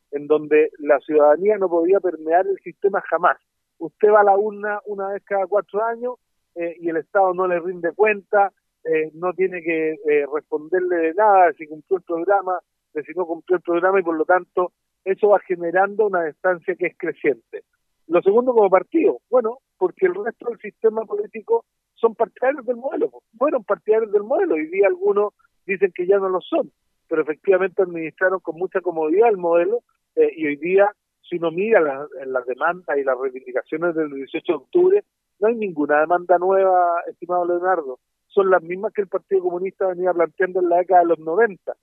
en 0.09 0.25
donde 0.25 0.71
la 0.79 0.99
ciudadanía 1.01 1.59
no 1.59 1.69
podía 1.69 1.99
permear 1.99 2.47
el 2.47 2.57
sistema 2.63 2.99
jamás 3.07 3.37
usted 3.85 4.09
va 4.09 4.21
a 4.21 4.23
la 4.23 4.37
urna 4.37 4.79
una 4.85 5.09
vez 5.09 5.23
cada 5.25 5.45
cuatro 5.47 5.83
años 5.83 6.15
eh, 6.55 6.75
y 6.79 6.89
el 6.89 6.97
Estado 6.97 7.33
no 7.33 7.47
le 7.47 7.59
rinde 7.59 7.91
cuenta, 7.93 8.51
eh, 8.83 9.11
no 9.13 9.33
tiene 9.33 9.61
que 9.61 9.91
eh, 9.91 10.25
responderle 10.33 10.95
de 10.97 11.13
nada 11.13 11.47
de 11.47 11.53
si 11.53 11.67
cumplió 11.67 11.97
el 11.97 12.03
programa, 12.03 12.59
de 12.93 13.03
si 13.03 13.11
no 13.13 13.25
cumplió 13.25 13.57
el 13.57 13.63
programa 13.63 13.99
y 13.99 14.03
por 14.03 14.15
lo 14.15 14.25
tanto 14.25 14.71
eso 15.03 15.29
va 15.29 15.39
generando 15.39 16.07
una 16.07 16.23
distancia 16.23 16.75
que 16.75 16.87
es 16.87 16.97
creciente. 16.97 17.63
Lo 18.07 18.21
segundo 18.21 18.53
como 18.53 18.69
partido, 18.69 19.19
bueno, 19.29 19.59
porque 19.77 20.05
el 20.05 20.15
resto 20.15 20.49
del 20.49 20.59
sistema 20.59 21.03
político 21.05 21.65
son 21.95 22.15
partidarios 22.15 22.65
del 22.65 22.77
modelo, 22.77 23.11
fueron 23.37 23.63
partidarios 23.63 24.11
del 24.11 24.23
modelo, 24.23 24.57
y 24.57 24.67
día 24.67 24.87
algunos 24.87 25.33
dicen 25.65 25.91
que 25.93 26.05
ya 26.05 26.17
no 26.19 26.29
lo 26.29 26.41
son, 26.41 26.71
pero 27.07 27.21
efectivamente 27.21 27.81
administraron 27.81 28.39
con 28.39 28.57
mucha 28.57 28.81
comodidad 28.81 29.29
el 29.29 29.37
modelo 29.37 29.79
y 30.15 30.45
hoy 30.45 30.57
día 30.57 30.91
si 31.29 31.37
uno 31.37 31.51
mira 31.51 31.79
las 31.79 32.45
demandas 32.45 32.97
y 32.97 33.03
las 33.03 33.17
reivindicaciones 33.17 33.95
del 33.95 34.11
18 34.11 34.43
de 34.45 34.57
octubre, 34.57 35.03
no 35.39 35.47
hay 35.47 35.55
ninguna 35.55 35.99
demanda 36.01 36.37
nueva, 36.37 37.01
estimado 37.07 37.45
Leonardo. 37.45 37.99
Son 38.27 38.49
las 38.49 38.61
mismas 38.61 38.93
que 38.93 39.01
el 39.01 39.07
Partido 39.07 39.41
Comunista 39.41 39.87
venía 39.87 40.13
planteando 40.13 40.59
en 40.59 40.69
la 40.69 40.77
década 40.77 41.01
de 41.01 41.07
los 41.07 41.19
90. 41.19 41.73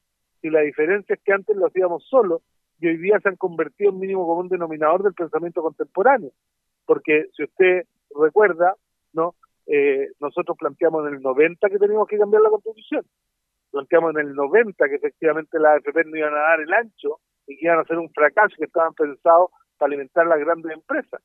Y 0.42 0.50
la 0.50 0.60
diferencia 0.60 1.14
es 1.14 1.20
que 1.22 1.32
antes 1.32 1.56
lo 1.56 1.66
hacíamos 1.66 2.04
solo 2.08 2.42
y 2.80 2.88
hoy 2.88 2.96
día 2.96 3.20
se 3.20 3.28
han 3.28 3.36
convertido 3.36 3.90
en 3.90 3.98
mínimo 3.98 4.26
común 4.26 4.48
denominador 4.48 5.02
del 5.02 5.14
pensamiento 5.14 5.62
contemporáneo. 5.62 6.30
Porque 6.86 7.26
si 7.36 7.44
usted 7.44 7.84
recuerda, 8.18 8.74
no 9.12 9.34
eh, 9.66 10.08
nosotros 10.18 10.56
planteamos 10.58 11.06
en 11.06 11.14
el 11.14 11.22
90 11.22 11.68
que 11.68 11.78
teníamos 11.78 12.08
que 12.08 12.18
cambiar 12.18 12.42
la 12.42 12.50
constitución. 12.50 13.04
Planteamos 13.70 14.14
en 14.14 14.28
el 14.28 14.34
90 14.34 14.88
que 14.88 14.96
efectivamente 14.96 15.58
la 15.60 15.74
AFP 15.74 16.04
no 16.06 16.16
iban 16.16 16.34
a 16.34 16.38
dar 16.40 16.60
el 16.60 16.72
ancho 16.72 17.20
y 17.50 17.56
que 17.56 17.66
iban 17.66 17.80
a 17.80 17.84
ser 17.84 17.98
un 17.98 18.10
fracaso, 18.10 18.54
que 18.56 18.64
estaban 18.64 18.94
pensados 18.94 19.50
para 19.76 19.88
alimentar 19.88 20.26
las 20.26 20.38
grandes 20.38 20.72
empresas. 20.72 21.20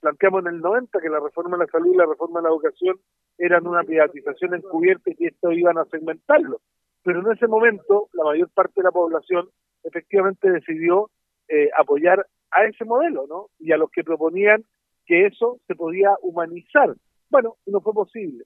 Planteamos 0.00 0.46
en 0.46 0.54
el 0.54 0.60
90 0.60 1.00
que 1.00 1.08
la 1.08 1.20
reforma 1.20 1.56
de 1.56 1.64
la 1.64 1.70
salud 1.70 1.92
y 1.92 1.96
la 1.96 2.06
reforma 2.06 2.40
de 2.40 2.44
la 2.44 2.50
educación 2.50 2.96
eran 3.36 3.66
una 3.66 3.82
privatización 3.82 4.54
encubierta 4.54 5.10
y 5.10 5.16
que 5.16 5.26
esto 5.26 5.52
iban 5.52 5.76
a 5.78 5.84
segmentarlo. 5.86 6.60
Pero 7.02 7.20
en 7.20 7.32
ese 7.32 7.46
momento 7.46 8.08
la 8.12 8.24
mayor 8.24 8.48
parte 8.50 8.74
de 8.76 8.84
la 8.84 8.92
población 8.92 9.48
efectivamente 9.82 10.50
decidió 10.50 11.10
eh, 11.48 11.70
apoyar 11.76 12.26
a 12.50 12.64
ese 12.64 12.84
modelo, 12.84 13.26
¿no? 13.28 13.46
Y 13.58 13.72
a 13.72 13.76
los 13.76 13.90
que 13.90 14.04
proponían 14.04 14.64
que 15.06 15.26
eso 15.26 15.58
se 15.66 15.74
podía 15.74 16.14
humanizar. 16.22 16.94
Bueno, 17.30 17.56
no 17.66 17.80
fue 17.80 17.92
posible. 17.92 18.44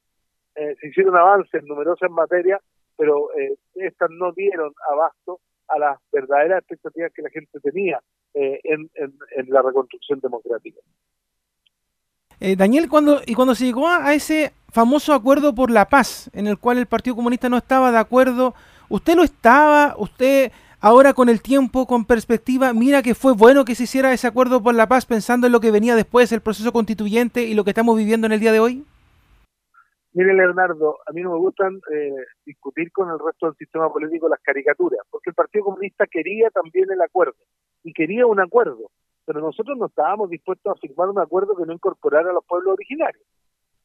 Eh, 0.55 0.75
se 0.81 0.89
hicieron 0.89 1.17
avances 1.17 1.55
en 1.55 1.67
numerosas 1.67 2.11
materias, 2.11 2.61
pero 2.97 3.29
eh, 3.37 3.57
estas 3.75 4.11
no 4.11 4.33
dieron 4.33 4.73
abasto 4.91 5.41
a 5.75 5.79
las 5.79 5.99
verdaderas 6.13 6.59
expectativas 6.59 7.13
que 7.15 7.23
la 7.23 7.31
gente 7.31 7.61
tenía 7.61 8.01
eh, 8.35 8.61
en, 8.65 8.91
la 9.49 9.63
reconstrucción 9.63 10.21
democrática. 10.21 10.81
Eh, 12.41 12.57
Daniel, 12.57 12.89
cuando, 12.89 13.21
y 13.25 13.35
cuando 13.35 13.55
se 13.55 13.67
llegó 13.67 13.89
a, 13.89 14.15
ese 14.15 14.53
famoso 14.71 15.13
acuerdo 15.13 15.55
por 15.55 15.71
la 15.71 15.89
paz, 15.89 16.31
en 16.33 16.47
el 16.47 16.59
cual 16.59 16.79
el 16.79 16.87
Partido 16.87 17.17
Comunista 17.17 17.49
no 17.49 17.59
estaba 17.59 17.93
de 17.93 17.99
acuerdo, 17.99 18.55
¿usted 18.89 19.15
lo 19.15 19.23
estaba? 19.23 19.95
¿Usted 19.99 20.51
ahora 20.81 21.15
con 21.15 21.29
el 21.29 21.41
tiempo, 21.41 21.87
con 21.87 22.05
perspectiva, 22.05 22.73
mira 22.73 23.03
que 23.03 23.15
fue 23.15 23.33
bueno 23.33 23.65
que 23.65 23.75
se 23.75 23.85
hiciera 23.85 24.13
ese 24.13 24.27
acuerdo 24.27 24.63
por 24.63 24.75
la 24.75 24.89
paz 24.89 25.07
pensando 25.07 25.47
en 25.47 25.53
lo 25.53 25.61
que 25.61 25.71
venía 25.71 25.95
después, 25.95 26.33
el 26.33 26.41
proceso 26.41 26.73
constituyente 26.73 27.45
y 27.45 27.55
lo 27.55 27.63
que 27.63 27.71
estamos 27.71 27.97
viviendo 27.97 28.27
en 28.27 28.33
el 28.33 28.41
día 28.41 28.53
de 28.53 28.61
hoy? 28.61 28.85
Mire, 30.15 30.35
Leonardo, 30.35 30.99
a 31.07 31.13
mí 31.13 31.23
no 31.23 31.33
me 31.33 31.39
gustan 31.39 31.81
eh, 31.91 32.13
discutir 32.45 32.93
con 32.93 33.09
el 33.09 33.19
resto 33.19 33.47
del 33.47 33.57
sistema 33.57 33.91
político 33.91 34.29
las 34.29 34.41
caricaturas, 34.41 35.01
porque 35.11 35.31
el 35.31 35.35
Partido 35.35 35.65
Comunista 35.65 36.07
quería 36.07 36.51
también 36.51 36.91
el 36.91 37.01
acuerdo, 37.01 37.39
y 37.83 37.95
quería 37.95 38.27
un 38.27 38.39
acuerdo, 38.39 38.91
pero 39.25 39.41
nosotros 39.41 39.79
no 39.79 39.87
estábamos 39.87 40.29
dispuestos 40.29 40.71
a 40.71 40.79
firmar 40.79 41.09
un 41.09 41.19
acuerdo 41.19 41.57
que 41.57 41.65
no 41.65 41.73
incorporara 41.73 42.29
a 42.29 42.35
los 42.35 42.45
pueblos 42.45 42.75
originarios. 42.75 43.25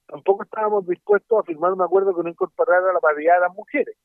Tampoco 0.05 0.43
estábamos 0.43 0.86
dispuestos 0.86 1.39
a 1.39 1.43
firmar 1.43 1.72
un 1.72 1.81
acuerdo 1.81 2.13
que 2.13 2.24
no 2.24 2.29
incorporara 2.29 2.89
a 2.89 2.93
la 2.93 3.00
paridad 3.00 3.36
de 3.36 3.41
las 3.41 3.55
mujeres. 3.55 3.96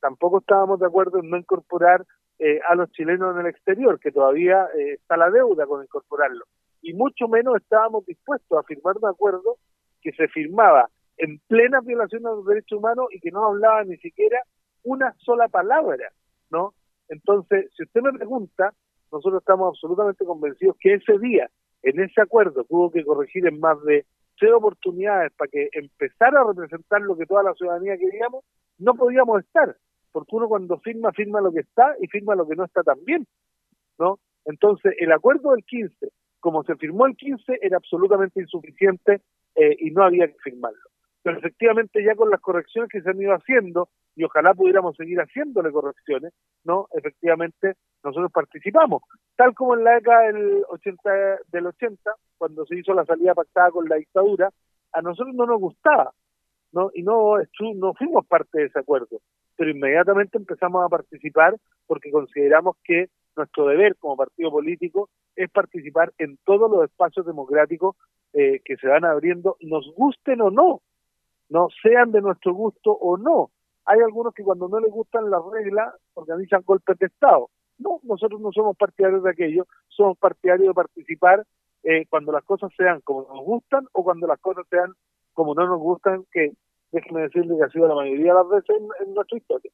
Tampoco 0.00 0.38
estábamos 0.38 0.78
de 0.78 0.86
acuerdo 0.86 1.18
en 1.18 1.30
no 1.30 1.36
incorporar 1.36 2.04
eh, 2.38 2.60
a 2.68 2.76
los 2.76 2.92
chilenos 2.92 3.34
en 3.34 3.40
el 3.40 3.46
exterior, 3.46 3.98
que 3.98 4.12
todavía 4.12 4.68
eh, 4.76 4.94
está 4.94 5.16
la 5.16 5.30
deuda 5.30 5.66
con 5.66 5.82
incorporarlo. 5.82 6.44
Y 6.80 6.94
mucho 6.94 7.26
menos 7.26 7.56
estábamos 7.56 8.04
dispuestos 8.06 8.56
a 8.56 8.62
firmar 8.62 8.96
un 9.00 9.08
acuerdo 9.08 9.56
que 10.00 10.12
se 10.12 10.28
firmaba 10.28 10.88
en 11.16 11.40
plena 11.46 11.80
violación 11.80 12.22
de 12.22 12.30
los 12.30 12.46
derechos 12.46 12.78
humanos 12.78 13.06
y 13.10 13.20
que 13.20 13.30
no 13.30 13.46
hablaba 13.46 13.84
ni 13.84 13.96
siquiera 13.98 14.42
una 14.82 15.14
sola 15.18 15.48
palabra, 15.48 16.12
¿no? 16.50 16.74
Entonces, 17.08 17.70
si 17.76 17.84
usted 17.84 18.00
me 18.00 18.12
pregunta, 18.12 18.72
nosotros 19.10 19.42
estamos 19.42 19.68
absolutamente 19.68 20.24
convencidos 20.24 20.76
que 20.80 20.94
ese 20.94 21.18
día, 21.18 21.50
en 21.82 22.00
ese 22.00 22.20
acuerdo 22.20 22.64
hubo 22.68 22.90
que 22.90 23.04
corregir 23.04 23.46
en 23.46 23.60
más 23.60 23.82
de 23.84 24.06
cero 24.38 24.58
oportunidades 24.58 25.32
para 25.36 25.48
que 25.48 25.68
empezara 25.72 26.40
a 26.40 26.44
representar 26.44 27.02
lo 27.02 27.16
que 27.16 27.26
toda 27.26 27.42
la 27.42 27.54
ciudadanía 27.54 27.96
queríamos, 27.96 28.44
no 28.78 28.94
podíamos 28.94 29.44
estar, 29.44 29.76
porque 30.10 30.34
uno 30.34 30.48
cuando 30.48 30.78
firma, 30.78 31.12
firma 31.12 31.40
lo 31.40 31.52
que 31.52 31.60
está 31.60 31.94
y 32.00 32.08
firma 32.08 32.34
lo 32.34 32.48
que 32.48 32.56
no 32.56 32.64
está 32.64 32.82
tan 32.82 33.04
bien, 33.04 33.26
¿no? 33.98 34.18
Entonces, 34.44 34.94
el 34.98 35.12
acuerdo 35.12 35.52
del 35.52 35.64
15, 35.64 36.08
como 36.40 36.64
se 36.64 36.74
firmó 36.76 37.06
el 37.06 37.16
15, 37.16 37.58
era 37.62 37.76
absolutamente 37.76 38.40
insuficiente 38.40 39.20
eh, 39.54 39.76
y 39.78 39.90
no 39.90 40.02
había 40.02 40.26
que 40.26 40.38
firmarlo. 40.42 40.91
Pero 41.22 41.38
efectivamente 41.38 42.02
ya 42.02 42.14
con 42.14 42.30
las 42.30 42.40
correcciones 42.40 42.90
que 42.90 43.00
se 43.00 43.10
han 43.10 43.20
ido 43.20 43.32
haciendo, 43.32 43.88
y 44.14 44.24
ojalá 44.24 44.54
pudiéramos 44.54 44.96
seguir 44.96 45.18
haciéndole 45.18 45.70
correcciones, 45.70 46.32
¿no? 46.64 46.88
Efectivamente, 46.92 47.74
nosotros 48.04 48.30
participamos. 48.32 49.02
Tal 49.36 49.54
como 49.54 49.74
en 49.74 49.84
la 49.84 49.94
década 49.94 50.22
del 50.32 50.64
80, 50.68 51.10
del 51.48 51.66
80 51.66 52.14
cuando 52.36 52.66
se 52.66 52.78
hizo 52.78 52.92
la 52.92 53.04
salida 53.04 53.34
pactada 53.34 53.70
con 53.70 53.88
la 53.88 53.96
dictadura, 53.96 54.50
a 54.92 55.00
nosotros 55.00 55.34
no 55.34 55.46
nos 55.46 55.60
gustaba, 55.60 56.12
¿no? 56.72 56.90
Y 56.94 57.02
no, 57.02 57.36
no 57.76 57.94
fuimos 57.94 58.26
parte 58.26 58.58
de 58.58 58.64
ese 58.66 58.78
acuerdo, 58.78 59.20
pero 59.56 59.70
inmediatamente 59.70 60.38
empezamos 60.38 60.84
a 60.84 60.88
participar 60.88 61.56
porque 61.86 62.10
consideramos 62.10 62.76
que 62.84 63.06
nuestro 63.36 63.66
deber 63.66 63.96
como 63.96 64.16
partido 64.16 64.50
político 64.50 65.08
es 65.36 65.50
participar 65.50 66.12
en 66.18 66.38
todos 66.44 66.70
los 66.70 66.84
espacios 66.84 67.24
democráticos 67.24 67.96
eh, 68.34 68.60
que 68.64 68.76
se 68.76 68.88
van 68.88 69.04
abriendo, 69.04 69.56
nos 69.60 69.90
gusten 69.94 70.40
o 70.42 70.50
no, 70.50 70.82
no 71.52 71.68
sean 71.82 72.10
de 72.12 72.22
nuestro 72.22 72.54
gusto 72.54 72.92
o 72.92 73.16
no. 73.16 73.50
Hay 73.84 74.00
algunos 74.00 74.32
que 74.32 74.42
cuando 74.42 74.68
no 74.68 74.80
les 74.80 74.90
gustan 74.90 75.30
las 75.30 75.42
reglas 75.52 75.94
organizan 76.14 76.62
golpes 76.64 76.98
de 76.98 77.06
Estado. 77.06 77.50
No, 77.78 78.00
nosotros 78.04 78.40
no 78.40 78.52
somos 78.52 78.76
partidarios 78.76 79.22
de 79.22 79.30
aquello, 79.30 79.66
somos 79.88 80.16
partidarios 80.18 80.68
de 80.68 80.74
participar 80.74 81.44
eh, 81.82 82.06
cuando 82.08 82.32
las 82.32 82.44
cosas 82.44 82.70
sean 82.76 83.00
como 83.02 83.22
nos 83.22 83.44
gustan 83.44 83.86
o 83.92 84.02
cuando 84.02 84.26
las 84.26 84.40
cosas 84.40 84.64
sean 84.70 84.92
como 85.34 85.54
no 85.54 85.66
nos 85.66 85.80
gustan, 85.80 86.24
que 86.32 86.52
déjeme 86.90 87.22
decirle 87.22 87.56
que 87.56 87.64
ha 87.64 87.70
sido 87.70 87.88
la 87.88 87.94
mayoría 87.96 88.32
de 88.32 88.38
las 88.38 88.48
veces 88.48 88.76
en 89.00 89.14
nuestra 89.14 89.36
historia. 89.36 89.72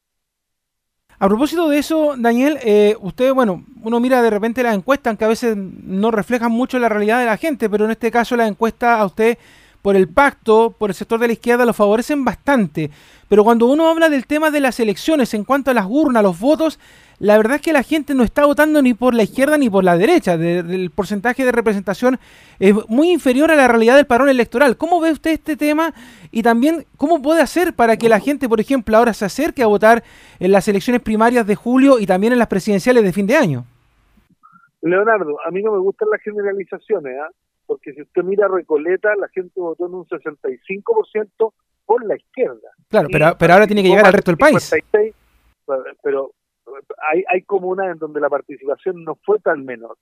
A 1.21 1.27
propósito 1.27 1.69
de 1.69 1.79
eso, 1.79 2.15
Daniel, 2.17 2.59
eh, 2.63 2.97
usted, 3.01 3.35
bueno, 3.35 3.65
uno 3.83 3.99
mira 3.99 4.23
de 4.23 4.31
repente 4.31 4.63
las 4.63 4.77
encuestas 4.77 5.19
que 5.19 5.25
a 5.25 5.29
veces 5.29 5.57
no 5.57 6.13
reflejan 6.13 6.53
mucho 6.53 6.79
la 6.79 6.89
realidad 6.89 7.19
de 7.19 7.27
la 7.27 7.37
gente, 7.37 7.69
pero 7.69 7.85
en 7.85 7.91
este 7.91 8.11
caso 8.13 8.37
la 8.37 8.47
encuesta 8.47 9.01
a 9.01 9.05
usted 9.05 9.37
por 9.83 9.97
el 9.97 10.09
pacto, 10.09 10.75
por 10.77 10.91
el 10.91 10.95
sector 10.95 11.21
de 11.21 11.29
la 11.29 11.33
izquierda, 11.33 11.65
lo 11.65 11.73
favorecen 11.73 12.25
bastante. 12.25 12.91
Pero 13.29 13.45
cuando 13.45 13.67
uno 13.67 13.89
habla 13.89 14.09
del 14.09 14.27
tema 14.27 14.51
de 14.51 14.61
las 14.61 14.81
elecciones 14.81 15.35
en 15.35 15.45
cuanto 15.45 15.71
a 15.71 15.75
las 15.75 15.87
urnas, 15.89 16.23
los 16.23 16.39
votos, 16.41 16.79
la 17.21 17.37
verdad 17.37 17.57
es 17.57 17.63
que 17.63 17.73
la 17.73 17.83
gente 17.83 18.15
no 18.15 18.23
está 18.23 18.47
votando 18.47 18.81
ni 18.81 18.95
por 18.95 19.13
la 19.13 19.25
izquierda 19.25 19.59
ni 19.59 19.69
por 19.69 19.83
la 19.83 19.99
derecha. 19.99 20.35
el 20.35 20.91
porcentaje 20.95 21.45
de 21.45 21.53
representación 21.53 22.19
es 22.61 22.75
muy 22.89 23.11
inferior 23.11 23.51
a 23.51 23.57
la 23.57 23.67
realidad 23.67 23.97
del 23.97 24.07
parón 24.07 24.29
electoral. 24.29 24.77
¿Cómo 24.77 25.01
ve 25.01 25.11
usted 25.11 25.33
este 25.33 25.57
tema? 25.57 25.93
Y 26.31 26.43
también, 26.43 26.87
¿cómo 26.97 27.21
puede 27.21 27.43
hacer 27.43 27.75
para 27.75 27.97
que 27.97 28.09
la 28.09 28.21
gente, 28.21 28.49
por 28.49 28.61
ejemplo, 28.61 28.97
ahora 28.97 29.13
se 29.13 29.25
acerque 29.25 29.63
a 29.63 29.67
votar 29.67 30.05
en 30.39 30.53
las 30.53 30.69
elecciones 30.69 31.03
primarias 31.03 31.47
de 31.47 31.57
julio 31.57 31.99
y 31.99 32.07
también 32.07 32.33
en 32.33 32.39
las 32.39 32.49
presidenciales 32.49 33.03
de 33.03 33.13
fin 33.13 33.27
de 33.27 33.37
año? 33.37 33.65
Leonardo, 34.81 35.39
a 35.45 35.51
mí 35.51 35.61
no 35.63 35.73
me 35.73 35.79
gustan 35.79 36.09
las 36.11 36.23
generalizaciones, 36.23 37.17
¿ah? 37.21 37.31
Porque 37.69 37.93
si 37.93 38.01
usted 38.01 38.25
mira 38.25 38.49
Recoleta, 38.49 39.15
la 39.17 39.29
gente 39.29 39.61
votó 39.61 39.87
en 39.87 39.95
un 39.95 40.07
65% 40.07 41.53
por 41.85 42.05
la 42.05 42.17
izquierda. 42.17 42.71
Claro, 42.89 43.09
pero, 43.13 43.37
pero 43.39 43.53
ahora 43.53 43.67
tiene 43.67 43.83
que 43.83 43.91
llegar 43.91 44.07
al 44.07 44.15
resto 44.15 44.31
del 44.31 44.39
país. 44.39 44.75
pero 46.03 46.33
hay, 47.13 47.25
hay 47.29 47.43
comunas 47.43 47.93
en 47.93 47.99
donde 47.99 48.21
la 48.21 48.31
participación 48.31 49.05
no 49.05 49.17
fue 49.23 49.39
tan 49.41 49.67
menor. 49.67 49.99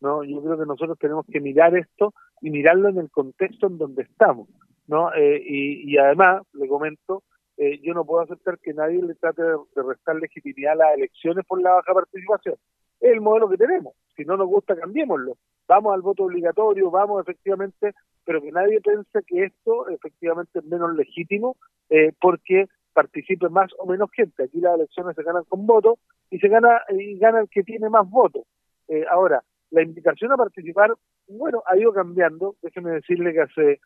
¿no? 0.00 0.24
Yo 0.24 0.42
creo 0.42 0.58
que 0.58 0.64
nosotros 0.64 0.98
tenemos 0.98 1.26
que 1.30 1.40
mirar 1.40 1.76
esto 1.76 2.14
y 2.40 2.50
mirarlo 2.50 2.88
en 2.88 2.96
el 2.96 3.10
contexto 3.10 3.66
en 3.66 3.76
donde 3.76 4.02
estamos. 4.04 4.48
¿no? 4.86 5.12
Eh, 5.12 5.42
y, 5.44 5.92
y, 5.92 5.98
además, 5.98 6.42
le 6.54 6.66
comento, 6.68 7.22
eh, 7.58 7.78
yo 7.82 7.92
no 7.92 8.06
puedo 8.06 8.22
aceptar 8.22 8.58
que 8.58 8.72
nadie 8.72 9.02
le 9.02 9.14
trate 9.14 9.42
de, 9.42 9.56
restar 9.86 10.16
legitimidad 10.16 10.72
a 10.72 10.76
las 10.76 10.96
elecciones 10.96 11.44
por 11.46 11.60
la 11.60 11.72
baja 11.72 11.92
participación. 11.92 12.56
Es 13.00 13.12
el 13.12 13.20
modelo 13.20 13.48
que 13.48 13.56
tenemos. 13.56 13.94
Si 14.16 14.24
no 14.24 14.36
nos 14.36 14.48
gusta, 14.48 14.76
cambiémoslo. 14.76 15.36
Vamos 15.66 15.94
al 15.94 16.02
voto 16.02 16.24
obligatorio, 16.24 16.90
vamos 16.90 17.22
efectivamente, 17.22 17.94
pero 18.24 18.42
que 18.42 18.52
nadie 18.52 18.80
piense 18.80 19.20
que 19.26 19.44
esto 19.44 19.88
efectivamente 19.88 20.58
es 20.58 20.64
menos 20.64 20.94
legítimo 20.94 21.56
eh, 21.88 22.12
porque 22.20 22.66
participe 22.92 23.48
más 23.48 23.70
o 23.78 23.86
menos 23.86 24.10
gente. 24.12 24.44
Aquí 24.44 24.60
las 24.60 24.74
elecciones 24.74 25.16
se 25.16 25.22
ganan 25.22 25.44
con 25.44 25.66
votos 25.66 25.98
y 26.30 26.38
se 26.38 26.48
gana 26.48 26.82
y 26.90 27.18
gana 27.18 27.40
el 27.40 27.48
que 27.48 27.62
tiene 27.62 27.88
más 27.88 28.08
votos. 28.08 28.42
Eh, 28.88 29.04
ahora, 29.10 29.42
la 29.70 29.82
invitación 29.82 30.32
a 30.32 30.36
participar, 30.36 30.92
bueno, 31.28 31.62
ha 31.66 31.76
ido 31.76 31.92
cambiando. 31.92 32.56
Déjeme 32.62 32.90
decirle 32.90 33.32
que 33.32 33.40
hace 33.40 33.80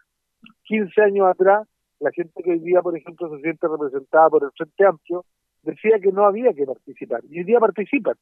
15 0.64 1.02
años 1.02 1.26
atrás, 1.28 1.68
la 2.00 2.10
gente 2.10 2.42
que 2.42 2.52
hoy 2.52 2.60
día, 2.60 2.82
por 2.82 2.96
ejemplo, 2.96 3.28
se 3.36 3.42
siente 3.42 3.68
representada 3.68 4.28
por 4.30 4.44
el 4.44 4.50
Frente 4.56 4.84
Amplio, 4.84 5.24
decía 5.62 5.98
que 6.00 6.12
no 6.12 6.24
había 6.24 6.52
que 6.52 6.66
participar. 6.66 7.22
Y 7.28 7.38
hoy 7.38 7.44
día 7.44 7.60
participan. 7.60 8.16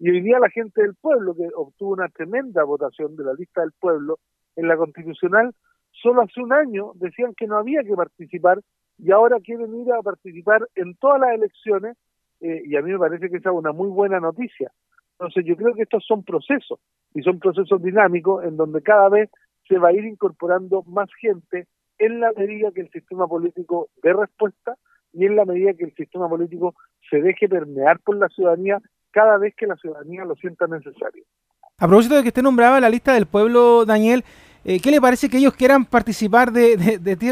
Y 0.00 0.08
hoy 0.08 0.22
día 0.22 0.38
la 0.38 0.48
gente 0.48 0.80
del 0.80 0.94
pueblo, 0.94 1.34
que 1.34 1.46
obtuvo 1.54 1.92
una 1.92 2.08
tremenda 2.08 2.64
votación 2.64 3.16
de 3.16 3.24
la 3.24 3.34
lista 3.34 3.60
del 3.60 3.72
pueblo 3.78 4.18
en 4.56 4.66
la 4.66 4.76
constitucional, 4.78 5.54
solo 5.90 6.22
hace 6.22 6.40
un 6.40 6.54
año 6.54 6.92
decían 6.94 7.34
que 7.36 7.46
no 7.46 7.58
había 7.58 7.82
que 7.82 7.94
participar 7.94 8.60
y 8.96 9.10
ahora 9.12 9.36
quieren 9.40 9.74
ir 9.74 9.92
a 9.92 10.00
participar 10.00 10.66
en 10.74 10.94
todas 10.96 11.20
las 11.20 11.34
elecciones 11.34 11.98
eh, 12.40 12.62
y 12.64 12.76
a 12.76 12.82
mí 12.82 12.92
me 12.92 12.98
parece 12.98 13.28
que 13.28 13.36
esa 13.36 13.50
es 13.50 13.54
una 13.54 13.72
muy 13.72 13.88
buena 13.88 14.20
noticia. 14.20 14.72
Entonces 15.18 15.44
yo 15.44 15.54
creo 15.54 15.74
que 15.74 15.82
estos 15.82 16.02
son 16.06 16.24
procesos 16.24 16.80
y 17.14 17.20
son 17.20 17.38
procesos 17.38 17.82
dinámicos 17.82 18.42
en 18.44 18.56
donde 18.56 18.80
cada 18.80 19.10
vez 19.10 19.28
se 19.68 19.76
va 19.76 19.88
a 19.88 19.92
ir 19.92 20.06
incorporando 20.06 20.82
más 20.84 21.10
gente 21.20 21.66
en 21.98 22.20
la 22.20 22.32
medida 22.32 22.72
que 22.72 22.80
el 22.80 22.90
sistema 22.90 23.28
político 23.28 23.90
dé 24.02 24.14
respuesta 24.14 24.76
y 25.12 25.26
en 25.26 25.36
la 25.36 25.44
medida 25.44 25.74
que 25.74 25.84
el 25.84 25.94
sistema 25.94 26.26
político 26.26 26.74
se 27.10 27.20
deje 27.20 27.50
permear 27.50 28.00
por 28.00 28.16
la 28.16 28.28
ciudadanía 28.28 28.80
cada 29.10 29.38
vez 29.38 29.54
que 29.56 29.66
la 29.66 29.76
ciudadanía 29.76 30.24
lo 30.24 30.34
sienta 30.36 30.66
necesario. 30.66 31.24
A 31.78 31.86
propósito 31.86 32.16
de 32.16 32.22
que 32.22 32.28
usted 32.28 32.42
nombraba 32.42 32.80
la 32.80 32.90
lista 32.90 33.14
del 33.14 33.26
pueblo, 33.26 33.84
Daniel, 33.86 34.22
eh, 34.64 34.78
¿qué 34.80 34.90
le 34.90 35.00
parece 35.00 35.30
que 35.30 35.38
ellos 35.38 35.54
quieran 35.54 35.86
participar 35.86 36.52
de, 36.52 36.76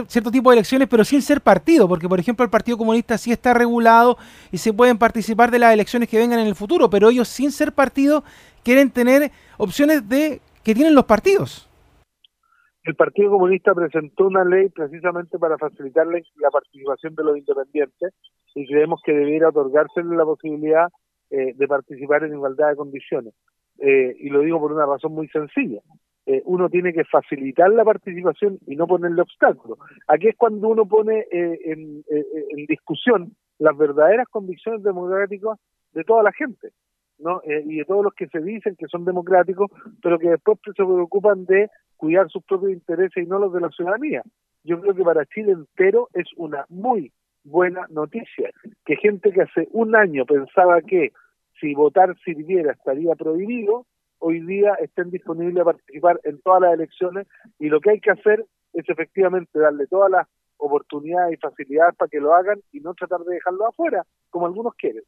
cierto 0.08 0.30
tipo 0.30 0.50
de 0.50 0.56
elecciones, 0.56 0.88
pero 0.88 1.04
sin 1.04 1.20
ser 1.20 1.42
partido? 1.42 1.86
Porque, 1.86 2.08
por 2.08 2.18
ejemplo, 2.18 2.44
el 2.44 2.50
Partido 2.50 2.78
Comunista 2.78 3.18
sí 3.18 3.30
está 3.30 3.52
regulado 3.52 4.16
y 4.50 4.56
se 4.56 4.72
pueden 4.72 4.96
participar 4.96 5.50
de 5.50 5.58
las 5.58 5.74
elecciones 5.74 6.08
que 6.08 6.16
vengan 6.16 6.38
en 6.38 6.46
el 6.46 6.54
futuro, 6.54 6.88
pero 6.88 7.10
ellos, 7.10 7.28
sin 7.28 7.52
ser 7.52 7.72
partido, 7.72 8.24
quieren 8.64 8.90
tener 8.90 9.30
opciones 9.58 10.08
de 10.08 10.40
que 10.64 10.74
tienen 10.74 10.94
los 10.94 11.04
partidos. 11.04 11.68
El 12.84 12.94
Partido 12.94 13.32
Comunista 13.32 13.74
presentó 13.74 14.26
una 14.26 14.44
ley 14.44 14.70
precisamente 14.70 15.38
para 15.38 15.58
facilitar 15.58 16.06
la 16.06 16.50
participación 16.50 17.14
de 17.14 17.24
los 17.24 17.36
independientes 17.36 18.14
y 18.54 18.66
creemos 18.66 19.02
que 19.04 19.12
debiera 19.12 19.50
otorgársele 19.50 20.16
la 20.16 20.24
posibilidad 20.24 20.88
eh, 21.30 21.54
de 21.54 21.68
participar 21.68 22.24
en 22.24 22.32
igualdad 22.32 22.70
de 22.70 22.76
condiciones. 22.76 23.34
Eh, 23.78 24.16
y 24.18 24.28
lo 24.28 24.40
digo 24.40 24.58
por 24.60 24.72
una 24.72 24.86
razón 24.86 25.12
muy 25.12 25.28
sencilla. 25.28 25.80
Eh, 26.26 26.42
uno 26.44 26.68
tiene 26.68 26.92
que 26.92 27.04
facilitar 27.04 27.70
la 27.70 27.84
participación 27.84 28.58
y 28.66 28.76
no 28.76 28.86
ponerle 28.86 29.22
obstáculos. 29.22 29.78
Aquí 30.08 30.28
es 30.28 30.36
cuando 30.36 30.68
uno 30.68 30.86
pone 30.86 31.20
eh, 31.30 31.58
en, 31.64 32.04
en, 32.08 32.66
discusión 32.66 33.32
las 33.58 33.76
verdaderas 33.76 34.26
convicciones 34.28 34.82
democráticas 34.82 35.58
de 35.92 36.04
toda 36.04 36.22
la 36.22 36.32
gente, 36.32 36.70
¿no? 37.18 37.40
y 37.44 37.78
de 37.78 37.84
todos 37.86 38.04
los 38.04 38.12
que 38.14 38.28
se 38.28 38.40
dicen 38.40 38.76
que 38.76 38.86
son 38.88 39.04
democráticos, 39.04 39.70
pero 40.02 40.18
que 40.18 40.28
después 40.28 40.58
se 40.64 40.72
preocupan 40.74 41.46
de 41.46 41.70
cuidar 41.96 42.28
sus 42.28 42.44
propios 42.44 42.72
intereses 42.72 43.24
y 43.24 43.26
no 43.26 43.38
los 43.38 43.52
de 43.52 43.60
la 43.60 43.70
ciudadanía. 43.70 44.22
Yo 44.64 44.80
creo 44.80 44.94
que 44.94 45.02
para 45.02 45.24
Chile 45.26 45.52
entero 45.52 46.08
es 46.12 46.26
una 46.36 46.66
muy 46.68 47.10
buena 47.48 47.86
noticia 47.90 48.50
que 48.84 48.96
gente 48.96 49.32
que 49.32 49.42
hace 49.42 49.68
un 49.72 49.96
año 49.96 50.24
pensaba 50.24 50.80
que 50.82 51.12
si 51.60 51.74
votar 51.74 52.16
sirviera 52.24 52.72
estaría 52.72 53.14
prohibido, 53.14 53.86
hoy 54.18 54.40
día 54.40 54.74
estén 54.74 55.10
disponibles 55.10 55.60
a 55.62 55.64
participar 55.64 56.20
en 56.24 56.40
todas 56.40 56.62
las 56.62 56.74
elecciones 56.74 57.26
y 57.58 57.68
lo 57.68 57.80
que 57.80 57.90
hay 57.90 58.00
que 58.00 58.10
hacer 58.10 58.44
es 58.72 58.88
efectivamente 58.88 59.58
darle 59.58 59.86
todas 59.86 60.10
las 60.10 60.26
oportunidades 60.58 61.34
y 61.34 61.40
facilidades 61.40 61.94
para 61.96 62.08
que 62.08 62.20
lo 62.20 62.34
hagan 62.34 62.60
y 62.72 62.80
no 62.80 62.94
tratar 62.94 63.20
de 63.20 63.34
dejarlo 63.34 63.66
afuera, 63.66 64.04
como 64.30 64.46
algunos 64.46 64.74
quieren. 64.74 65.02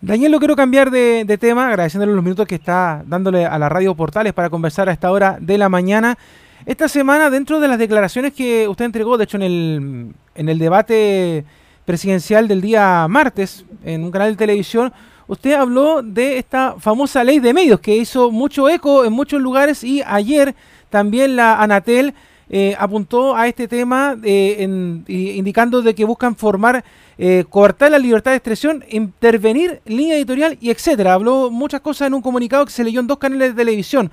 Daniel, 0.00 0.32
lo 0.32 0.38
quiero 0.40 0.56
cambiar 0.56 0.90
de, 0.90 1.38
tema, 1.38 1.68
agradeciéndole 1.68 2.12
los 2.12 2.24
minutos 2.24 2.48
que 2.48 2.56
está 2.56 3.04
dándole 3.06 3.46
a 3.46 3.56
la 3.56 3.68
radio 3.68 3.94
Portales 3.94 4.32
para 4.32 4.50
conversar 4.50 4.88
a 4.88 4.92
esta 4.92 5.12
hora 5.12 5.38
de 5.40 5.58
la 5.58 5.68
mañana. 5.68 6.18
Esta 6.64 6.88
semana, 6.88 7.28
dentro 7.28 7.58
de 7.58 7.66
las 7.66 7.78
declaraciones 7.78 8.32
que 8.32 8.68
usted 8.68 8.84
entregó, 8.84 9.18
de 9.18 9.24
hecho 9.24 9.36
en 9.36 9.42
el, 9.42 10.14
en 10.36 10.48
el 10.48 10.58
debate 10.58 11.44
presidencial 11.84 12.46
del 12.46 12.60
día 12.60 13.06
martes, 13.08 13.64
en 13.84 14.04
un 14.04 14.12
canal 14.12 14.30
de 14.30 14.36
televisión, 14.36 14.92
usted 15.26 15.54
habló 15.54 16.02
de 16.02 16.38
esta 16.38 16.76
famosa 16.78 17.24
ley 17.24 17.40
de 17.40 17.52
medios 17.52 17.80
que 17.80 17.96
hizo 17.96 18.30
mucho 18.30 18.68
eco 18.68 19.04
en 19.04 19.12
muchos 19.12 19.40
lugares 19.40 19.82
y 19.82 20.02
ayer 20.06 20.54
también 20.88 21.34
la 21.34 21.60
Anatel 21.60 22.14
eh, 22.48 22.76
apuntó 22.78 23.34
a 23.34 23.48
este 23.48 23.66
tema 23.66 24.16
eh, 24.22 24.62
indicando 25.08 25.82
de 25.82 25.94
que 25.96 26.04
buscan 26.04 26.36
formar, 26.36 26.84
eh, 27.18 27.44
cortar 27.48 27.90
la 27.90 27.98
libertad 27.98 28.30
de 28.32 28.36
expresión, 28.36 28.84
intervenir 28.88 29.80
línea 29.84 30.16
editorial 30.16 30.58
y 30.60 30.70
etcétera. 30.70 31.14
Habló 31.14 31.50
muchas 31.50 31.80
cosas 31.80 32.06
en 32.06 32.14
un 32.14 32.22
comunicado 32.22 32.64
que 32.66 32.72
se 32.72 32.84
leyó 32.84 33.00
en 33.00 33.08
dos 33.08 33.18
canales 33.18 33.56
de 33.56 33.64
televisión. 33.64 34.12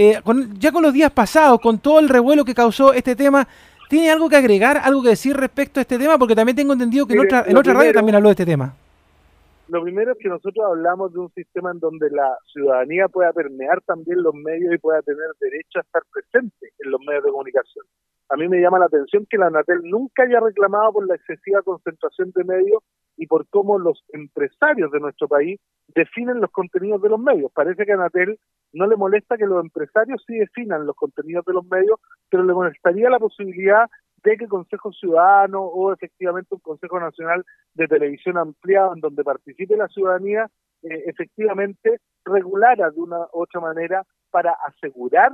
Eh, 0.00 0.22
ya 0.60 0.70
con 0.70 0.82
los 0.82 0.92
días 0.92 1.10
pasados, 1.10 1.60
con 1.60 1.80
todo 1.80 1.98
el 1.98 2.08
revuelo 2.08 2.44
que 2.44 2.54
causó 2.54 2.92
este 2.92 3.16
tema, 3.16 3.48
¿tiene 3.88 4.12
algo 4.12 4.28
que 4.28 4.36
agregar, 4.36 4.80
algo 4.84 5.02
que 5.02 5.08
decir 5.08 5.36
respecto 5.36 5.80
a 5.80 5.82
este 5.82 5.98
tema? 5.98 6.16
Porque 6.16 6.36
también 6.36 6.54
tengo 6.54 6.72
entendido 6.72 7.04
que 7.04 7.14
en 7.14 7.20
otra, 7.20 7.44
en 7.44 7.56
otra 7.56 7.74
radio 7.74 7.92
también 7.92 8.14
habló 8.14 8.28
de 8.28 8.34
este 8.34 8.46
tema. 8.46 8.76
Lo 9.68 9.82
primero 9.82 10.12
es 10.12 10.18
que 10.18 10.30
nosotros 10.30 10.64
hablamos 10.64 11.12
de 11.12 11.18
un 11.18 11.30
sistema 11.32 11.70
en 11.70 11.78
donde 11.78 12.08
la 12.10 12.38
ciudadanía 12.52 13.06
pueda 13.08 13.34
permear 13.34 13.82
también 13.82 14.22
los 14.22 14.34
medios 14.34 14.74
y 14.74 14.78
pueda 14.78 15.02
tener 15.02 15.28
derecho 15.38 15.78
a 15.78 15.82
estar 15.82 16.02
presente 16.10 16.72
en 16.78 16.90
los 16.90 17.00
medios 17.06 17.24
de 17.24 17.30
comunicación. 17.30 17.84
A 18.30 18.36
mí 18.36 18.48
me 18.48 18.60
llama 18.62 18.78
la 18.78 18.86
atención 18.86 19.26
que 19.28 19.36
la 19.36 19.48
Anatel 19.48 19.82
nunca 19.84 20.22
haya 20.22 20.40
reclamado 20.40 20.94
por 20.94 21.06
la 21.06 21.16
excesiva 21.16 21.60
concentración 21.62 22.32
de 22.34 22.44
medios 22.44 22.82
y 23.18 23.26
por 23.26 23.46
cómo 23.48 23.78
los 23.78 24.02
empresarios 24.14 24.90
de 24.90 25.00
nuestro 25.00 25.28
país 25.28 25.60
definen 25.88 26.40
los 26.40 26.50
contenidos 26.50 27.02
de 27.02 27.10
los 27.10 27.20
medios. 27.20 27.52
Parece 27.52 27.84
que 27.84 27.92
a 27.92 27.96
Anatel 27.96 28.38
no 28.72 28.86
le 28.86 28.96
molesta 28.96 29.36
que 29.36 29.46
los 29.46 29.62
empresarios 29.62 30.22
sí 30.26 30.36
definan 30.38 30.86
los 30.86 30.96
contenidos 30.96 31.44
de 31.44 31.52
los 31.52 31.66
medios, 31.66 32.00
pero 32.30 32.42
le 32.42 32.54
molestaría 32.54 33.10
la 33.10 33.18
posibilidad 33.18 33.86
de 34.22 34.36
que 34.36 34.48
Consejo 34.48 34.92
Ciudadano 34.92 35.62
o 35.62 35.92
efectivamente 35.92 36.54
un 36.54 36.60
Consejo 36.60 36.98
Nacional 37.00 37.44
de 37.74 37.86
Televisión 37.86 38.38
ampliado 38.38 38.94
en 38.94 39.00
donde 39.00 39.24
participe 39.24 39.76
la 39.76 39.88
ciudadanía, 39.88 40.48
eh, 40.82 41.04
efectivamente 41.06 42.00
regulara 42.24 42.90
de 42.90 43.00
una 43.00 43.18
u 43.18 43.42
otra 43.42 43.60
manera 43.60 44.04
para 44.30 44.56
asegurar 44.66 45.32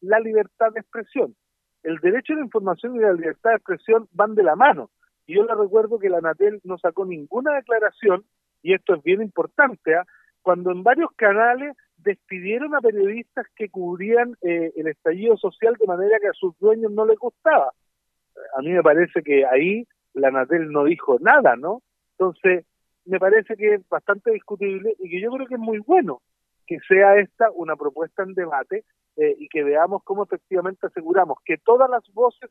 la 0.00 0.20
libertad 0.20 0.72
de 0.72 0.80
expresión. 0.80 1.34
El 1.82 1.98
derecho 1.98 2.32
a 2.32 2.36
la 2.36 2.44
información 2.44 2.96
y 2.96 3.00
la 3.00 3.12
libertad 3.12 3.50
de 3.50 3.56
expresión 3.56 4.08
van 4.12 4.34
de 4.34 4.42
la 4.42 4.56
mano. 4.56 4.90
Y 5.26 5.34
yo 5.36 5.44
le 5.44 5.54
recuerdo 5.54 5.98
que 5.98 6.08
la 6.08 6.18
Anatel 6.18 6.60
no 6.64 6.78
sacó 6.78 7.04
ninguna 7.04 7.54
declaración, 7.54 8.24
y 8.62 8.74
esto 8.74 8.94
es 8.94 9.02
bien 9.02 9.22
importante, 9.22 9.94
¿ah? 9.94 10.06
cuando 10.42 10.70
en 10.70 10.82
varios 10.82 11.10
canales 11.16 11.76
despidieron 11.98 12.74
a 12.74 12.80
periodistas 12.80 13.46
que 13.54 13.68
cubrían 13.68 14.36
eh, 14.40 14.72
el 14.76 14.86
estallido 14.86 15.36
social 15.36 15.74
de 15.78 15.86
manera 15.86 16.18
que 16.20 16.28
a 16.28 16.32
sus 16.32 16.58
dueños 16.58 16.92
no 16.92 17.04
les 17.04 17.18
gustaba. 17.18 17.72
A 18.56 18.62
mí 18.62 18.70
me 18.70 18.82
parece 18.82 19.22
que 19.22 19.44
ahí 19.46 19.86
la 20.14 20.28
Anatel 20.28 20.70
no 20.70 20.84
dijo 20.84 21.18
nada, 21.20 21.56
¿no? 21.56 21.82
Entonces, 22.12 22.64
me 23.04 23.18
parece 23.18 23.56
que 23.56 23.74
es 23.74 23.88
bastante 23.88 24.32
discutible 24.32 24.94
y 24.98 25.10
que 25.10 25.20
yo 25.20 25.30
creo 25.30 25.46
que 25.46 25.54
es 25.54 25.60
muy 25.60 25.78
bueno 25.78 26.20
que 26.66 26.78
sea 26.86 27.16
esta 27.16 27.50
una 27.52 27.76
propuesta 27.76 28.22
en 28.22 28.34
debate 28.34 28.84
eh, 29.16 29.34
y 29.38 29.48
que 29.48 29.64
veamos 29.64 30.02
cómo 30.04 30.24
efectivamente 30.24 30.86
aseguramos 30.86 31.38
que 31.44 31.56
todas 31.56 31.88
las 31.88 32.02
voces 32.12 32.50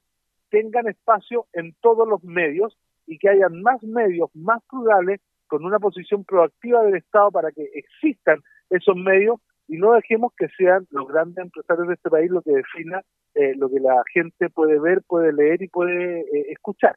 tengan 0.49 0.87
espacio 0.87 1.45
en 1.53 1.75
todos 1.81 2.07
los 2.07 2.23
medios 2.23 2.75
y 3.05 3.19
que 3.19 3.29
hayan 3.29 3.61
más 3.61 3.81
medios 3.83 4.29
más 4.33 4.63
plurales 4.69 5.21
con 5.47 5.63
una 5.63 5.79
posición 5.79 6.25
proactiva 6.25 6.83
del 6.83 6.95
Estado 6.95 7.31
para 7.31 7.51
que 7.51 7.69
existan 7.73 8.41
esos 8.69 8.95
medios 8.95 9.39
y 9.67 9.77
no 9.77 9.93
dejemos 9.93 10.31
que 10.37 10.47
sean 10.57 10.87
los 10.91 11.07
grandes 11.07 11.43
empresarios 11.43 11.87
de 11.87 11.93
este 11.95 12.09
país 12.09 12.31
lo 12.31 12.41
que 12.41 12.51
defina 12.51 13.01
eh, 13.35 13.53
lo 13.55 13.69
que 13.69 13.79
la 13.79 14.01
gente 14.11 14.49
puede 14.49 14.79
ver, 14.79 15.03
puede 15.03 15.31
leer 15.31 15.61
y 15.61 15.67
puede 15.67 16.21
eh, 16.21 16.45
escuchar. 16.49 16.95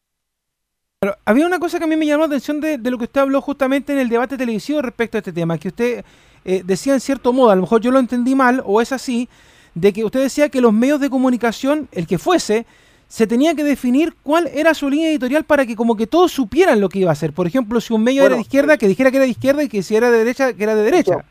Pero 0.99 1.15
había 1.27 1.47
una 1.47 1.59
cosa 1.59 1.79
que 1.79 1.85
a 1.85 1.87
mí 1.87 1.97
me 1.97 2.07
llamó 2.07 2.21
la 2.21 2.27
atención 2.29 2.61
de, 2.63 2.79
lo 2.79 2.97
que 2.97 3.05
usted 3.05 3.21
habló 3.21 3.43
justamente 3.43 3.93
en 3.93 3.99
el 3.99 4.09
debate 4.09 4.39
televisivo 4.39 4.81
respecto 4.81 5.19
a 5.19 5.21
este 5.21 5.35
tema, 5.35 5.59
que 5.59 5.69
usted 5.69 6.05
eh, 6.47 6.63
decía 6.65 6.95
en 6.95 7.01
cierto 7.01 7.35
modo, 7.35 7.51
a 7.51 7.57
lo 7.57 7.63
mejor 7.63 7.83
yo 7.83 7.91
lo 7.91 7.99
entendí 7.99 8.35
mal 8.35 8.63
o 8.65 8.81
es 8.81 8.93
así, 8.93 9.29
de 9.75 9.93
que 9.93 10.03
usted 10.03 10.21
decía 10.21 10.49
que 10.49 10.63
los 10.63 10.73
medios 10.73 10.99
de 11.01 11.11
comunicación, 11.11 11.89
el 11.93 12.07
que 12.07 12.17
fuese, 12.17 12.65
se 13.07 13.27
tenía 13.27 13.55
que 13.55 13.65
definir 13.65 14.15
cuál 14.23 14.47
era 14.47 14.73
su 14.73 14.89
línea 14.89 15.11
editorial 15.11 15.45
para 15.45 15.67
que 15.67 15.77
como 15.77 15.97
que 15.97 16.07
todos 16.07 16.33
supieran 16.33 16.81
lo 16.81 16.89
que 16.89 17.01
iba 17.01 17.11
a 17.11 17.13
hacer. 17.13 17.33
Por 17.33 17.47
ejemplo, 17.47 17.81
si 17.81 17.93
un 17.93 18.03
medio 18.03 18.25
era 18.25 18.37
de 18.37 18.43
izquierda, 18.43 18.79
que 18.79 18.89
dijera 18.89 19.11
que 19.11 19.17
era 19.17 19.25
de 19.25 19.31
izquierda 19.31 19.63
y 19.63 19.69
que 19.69 19.83
si 19.83 19.97
era 19.97 20.11
de 20.11 20.19
derecha, 20.19 20.55
que 20.55 20.63
era 20.63 20.75
de 20.75 20.85
derecha. 20.85 21.25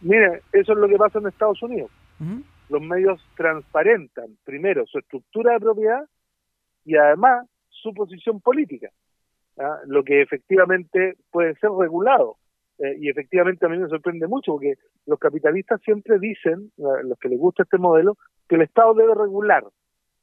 Mire, 0.00 0.42
eso 0.52 0.72
es 0.72 0.78
lo 0.78 0.88
que 0.88 0.96
pasa 0.96 1.18
en 1.18 1.26
Estados 1.26 1.62
Unidos. 1.62 1.90
Los 2.68 2.82
medios 2.82 3.24
transparentan 3.36 4.36
primero 4.44 4.86
su 4.86 4.98
estructura 4.98 5.52
de 5.52 5.60
propiedad 5.60 6.04
y 6.84 6.96
además 6.96 7.46
su 7.68 7.94
posición 7.94 8.40
política, 8.40 8.88
¿ah? 9.58 9.78
lo 9.86 10.02
que 10.02 10.20
efectivamente 10.20 11.16
puede 11.30 11.54
ser 11.56 11.70
regulado. 11.70 12.36
Eh, 12.78 12.96
y 13.00 13.08
efectivamente 13.08 13.66
a 13.66 13.68
mí 13.68 13.78
me 13.78 13.88
sorprende 13.88 14.28
mucho 14.28 14.52
porque 14.52 14.74
los 15.06 15.18
capitalistas 15.18 15.80
siempre 15.82 16.18
dicen, 16.18 16.70
los 16.76 17.18
que 17.18 17.28
les 17.28 17.38
gusta 17.38 17.64
este 17.64 17.78
modelo, 17.78 18.16
que 18.48 18.54
el 18.54 18.62
Estado 18.62 18.94
debe 18.94 19.14
regular, 19.14 19.64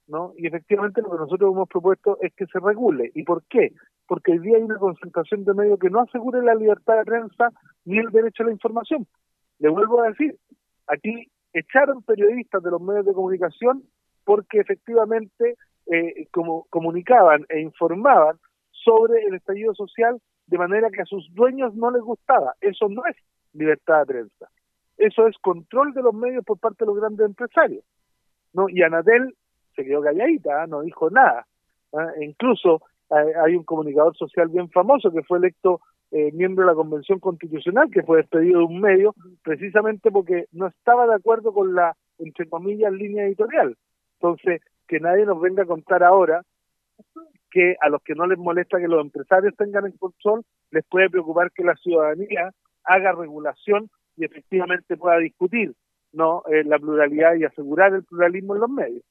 ¿no? 0.08 0.34
Y 0.38 0.48
efectivamente 0.48 1.02
lo 1.02 1.12
que 1.12 1.18
nosotros 1.18 1.52
hemos 1.52 1.68
propuesto 1.68 2.18
es 2.22 2.34
que 2.34 2.46
se 2.46 2.60
regule. 2.60 3.12
¿Y 3.14 3.24
por 3.24 3.44
qué? 3.50 3.74
Porque 4.08 4.34
hoy 4.34 4.40
día 4.40 4.58
hay 4.58 4.64
una 4.64 4.78
concentración 4.78 5.44
de 5.44 5.54
medios 5.54 5.80
que 5.80 5.90
no 5.90 6.02
asegure 6.02 6.42
la 6.44 6.56
libertad 6.56 6.98
de 6.98 7.06
prensa 7.06 7.52
ni 7.84 7.98
el 7.98 8.10
derecho 8.12 8.44
a 8.44 8.46
la 8.46 8.52
información. 8.54 9.06
Le 9.60 9.70
vuelvo 9.70 10.02
a 10.02 10.10
decir, 10.10 10.38
aquí 10.88 11.32
echaron 11.54 12.04
periodistas 12.04 12.62
de 12.62 12.72
los 12.72 12.82
medios 12.82 13.06
de 13.06 13.14
comunicación 13.14 13.84
porque 14.24 14.60
efectivamente 14.60 15.56
eh, 15.88 16.28
como 16.32 16.66
comunicaban 16.70 17.46
e 17.50 17.62
informaban 17.62 18.38
sobre 18.72 19.24
el 19.24 19.36
estallido 19.36 19.74
social 19.74 20.20
de 20.48 20.58
manera 20.58 20.90
que 20.90 21.02
a 21.02 21.06
sus 21.06 21.34
dueños 21.34 21.74
no 21.76 21.92
les 21.92 22.02
gustaba. 22.02 22.54
Eso 22.62 22.90
no 22.90 23.06
es 23.06 23.16
libertad 23.54 24.00
de 24.00 24.06
prensa. 24.06 24.50
Eso 24.98 25.28
es 25.28 25.38
control 25.40 25.94
de 25.94 26.02
los 26.02 26.14
medios 26.14 26.44
por 26.46 26.60
parte 26.60 26.86
de 26.86 26.88
los 26.88 26.98
grandes 26.98 27.26
empresarios. 27.26 27.84
¿no? 28.54 28.70
Y 28.70 28.82
Anadel 28.82 29.36
se 29.76 29.84
quedó 29.84 30.02
calladita, 30.02 30.64
¿ah? 30.64 30.68
no 30.68 30.82
dijo 30.82 31.10
nada. 31.10 31.46
¿ah? 31.94 32.12
E 32.18 32.26
incluso 32.26 32.82
hay 33.10 33.56
un 33.56 33.64
comunicador 33.64 34.16
social 34.18 34.48
bien 34.48 34.70
famoso 34.70 35.12
que 35.12 35.22
fue 35.24 35.38
electo 35.38 35.82
eh, 36.12 36.32
miembro 36.34 36.66
de 36.66 36.72
la 36.72 36.76
Convención 36.76 37.20
Constitucional, 37.20 37.90
que 37.92 38.04
fue 38.04 38.18
despedido 38.18 38.60
de 38.60 38.66
un 38.66 38.80
medio 38.80 39.14
precisamente 39.44 40.12
porque 40.12 40.46
no 40.52 40.68
estaba 40.68 41.08
de 41.08 41.16
acuerdo 41.16 41.54
con 41.54 41.74
la, 41.74 41.96
entre 42.20 42.48
comillas, 42.48 42.92
línea 42.94 43.26
editorial. 43.26 43.76
Entonces, 44.20 44.62
que 44.88 45.00
nadie 45.00 45.26
nos 45.26 45.42
venga 45.42 45.64
a 45.64 45.68
contar 45.68 46.04
ahora 46.04 46.44
que 47.52 47.76
a 47.82 47.90
los 47.90 48.02
que 48.04 48.16
no 48.16 48.28
les 48.28 48.38
molesta 48.38 48.80
que 48.80 48.88
los 48.88 49.02
empresarios 49.02 49.56
tengan 49.56 49.86
el 49.86 49.98
control, 49.98 50.44
les 50.72 50.86
puede 50.86 51.10
preocupar 51.10 51.52
que 51.52 51.64
la 51.64 51.76
ciudadanía 51.76 52.52
haga 52.84 53.14
regulación 53.14 53.90
y 54.18 54.26
efectivamente 54.26 54.98
pueda 54.98 55.18
discutir 55.18 55.74
no 56.12 56.44
eh, 56.48 56.64
la 56.64 56.80
pluralidad 56.80 57.36
y 57.36 57.44
asegurar 57.44 57.94
el 57.94 58.04
pluralismo 58.04 58.56
en 58.56 58.62
los 58.62 58.70
medios. 58.70 59.04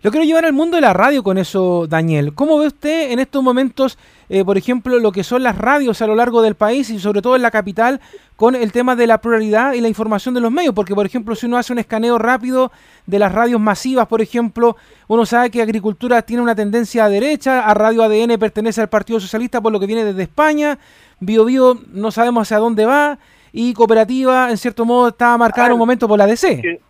Lo 0.00 0.12
quiero 0.12 0.24
llevar 0.24 0.44
al 0.44 0.52
mundo 0.52 0.76
de 0.76 0.80
la 0.80 0.92
radio 0.92 1.24
con 1.24 1.38
eso, 1.38 1.88
Daniel. 1.88 2.32
¿Cómo 2.32 2.56
ve 2.58 2.68
usted 2.68 3.10
en 3.10 3.18
estos 3.18 3.42
momentos, 3.42 3.98
eh, 4.28 4.44
por 4.44 4.56
ejemplo, 4.56 4.96
lo 5.00 5.10
que 5.10 5.24
son 5.24 5.42
las 5.42 5.58
radios 5.58 6.00
a 6.00 6.06
lo 6.06 6.14
largo 6.14 6.40
del 6.40 6.54
país 6.54 6.88
y 6.90 7.00
sobre 7.00 7.20
todo 7.20 7.34
en 7.34 7.42
la 7.42 7.50
capital 7.50 8.00
con 8.36 8.54
el 8.54 8.70
tema 8.70 8.94
de 8.94 9.08
la 9.08 9.20
pluralidad 9.20 9.72
y 9.72 9.80
la 9.80 9.88
información 9.88 10.36
de 10.36 10.40
los 10.40 10.52
medios? 10.52 10.72
Porque, 10.72 10.94
por 10.94 11.04
ejemplo, 11.04 11.34
si 11.34 11.46
uno 11.46 11.56
hace 11.56 11.72
un 11.72 11.80
escaneo 11.80 12.16
rápido 12.16 12.70
de 13.06 13.18
las 13.18 13.32
radios 13.32 13.60
masivas, 13.60 14.06
por 14.06 14.22
ejemplo, 14.22 14.76
uno 15.08 15.26
sabe 15.26 15.50
que 15.50 15.62
Agricultura 15.62 16.22
tiene 16.22 16.44
una 16.44 16.54
tendencia 16.54 17.04
a 17.04 17.08
derecha, 17.08 17.66
a 17.66 17.74
Radio 17.74 18.04
ADN 18.04 18.38
pertenece 18.38 18.80
al 18.80 18.88
Partido 18.88 19.18
Socialista 19.18 19.60
por 19.60 19.72
lo 19.72 19.80
que 19.80 19.86
viene 19.86 20.04
desde 20.04 20.22
España, 20.22 20.78
Bio 21.18 21.44
Bio 21.44 21.76
no 21.92 22.12
sabemos 22.12 22.42
hacia 22.42 22.58
dónde 22.58 22.86
va 22.86 23.18
y 23.52 23.74
Cooperativa, 23.74 24.48
en 24.48 24.58
cierto 24.58 24.84
modo, 24.84 25.08
está 25.08 25.36
marcada 25.36 25.66
en 25.66 25.72
un 25.72 25.80
momento 25.80 26.06
por 26.06 26.18
la 26.20 26.26
DC 26.28 26.82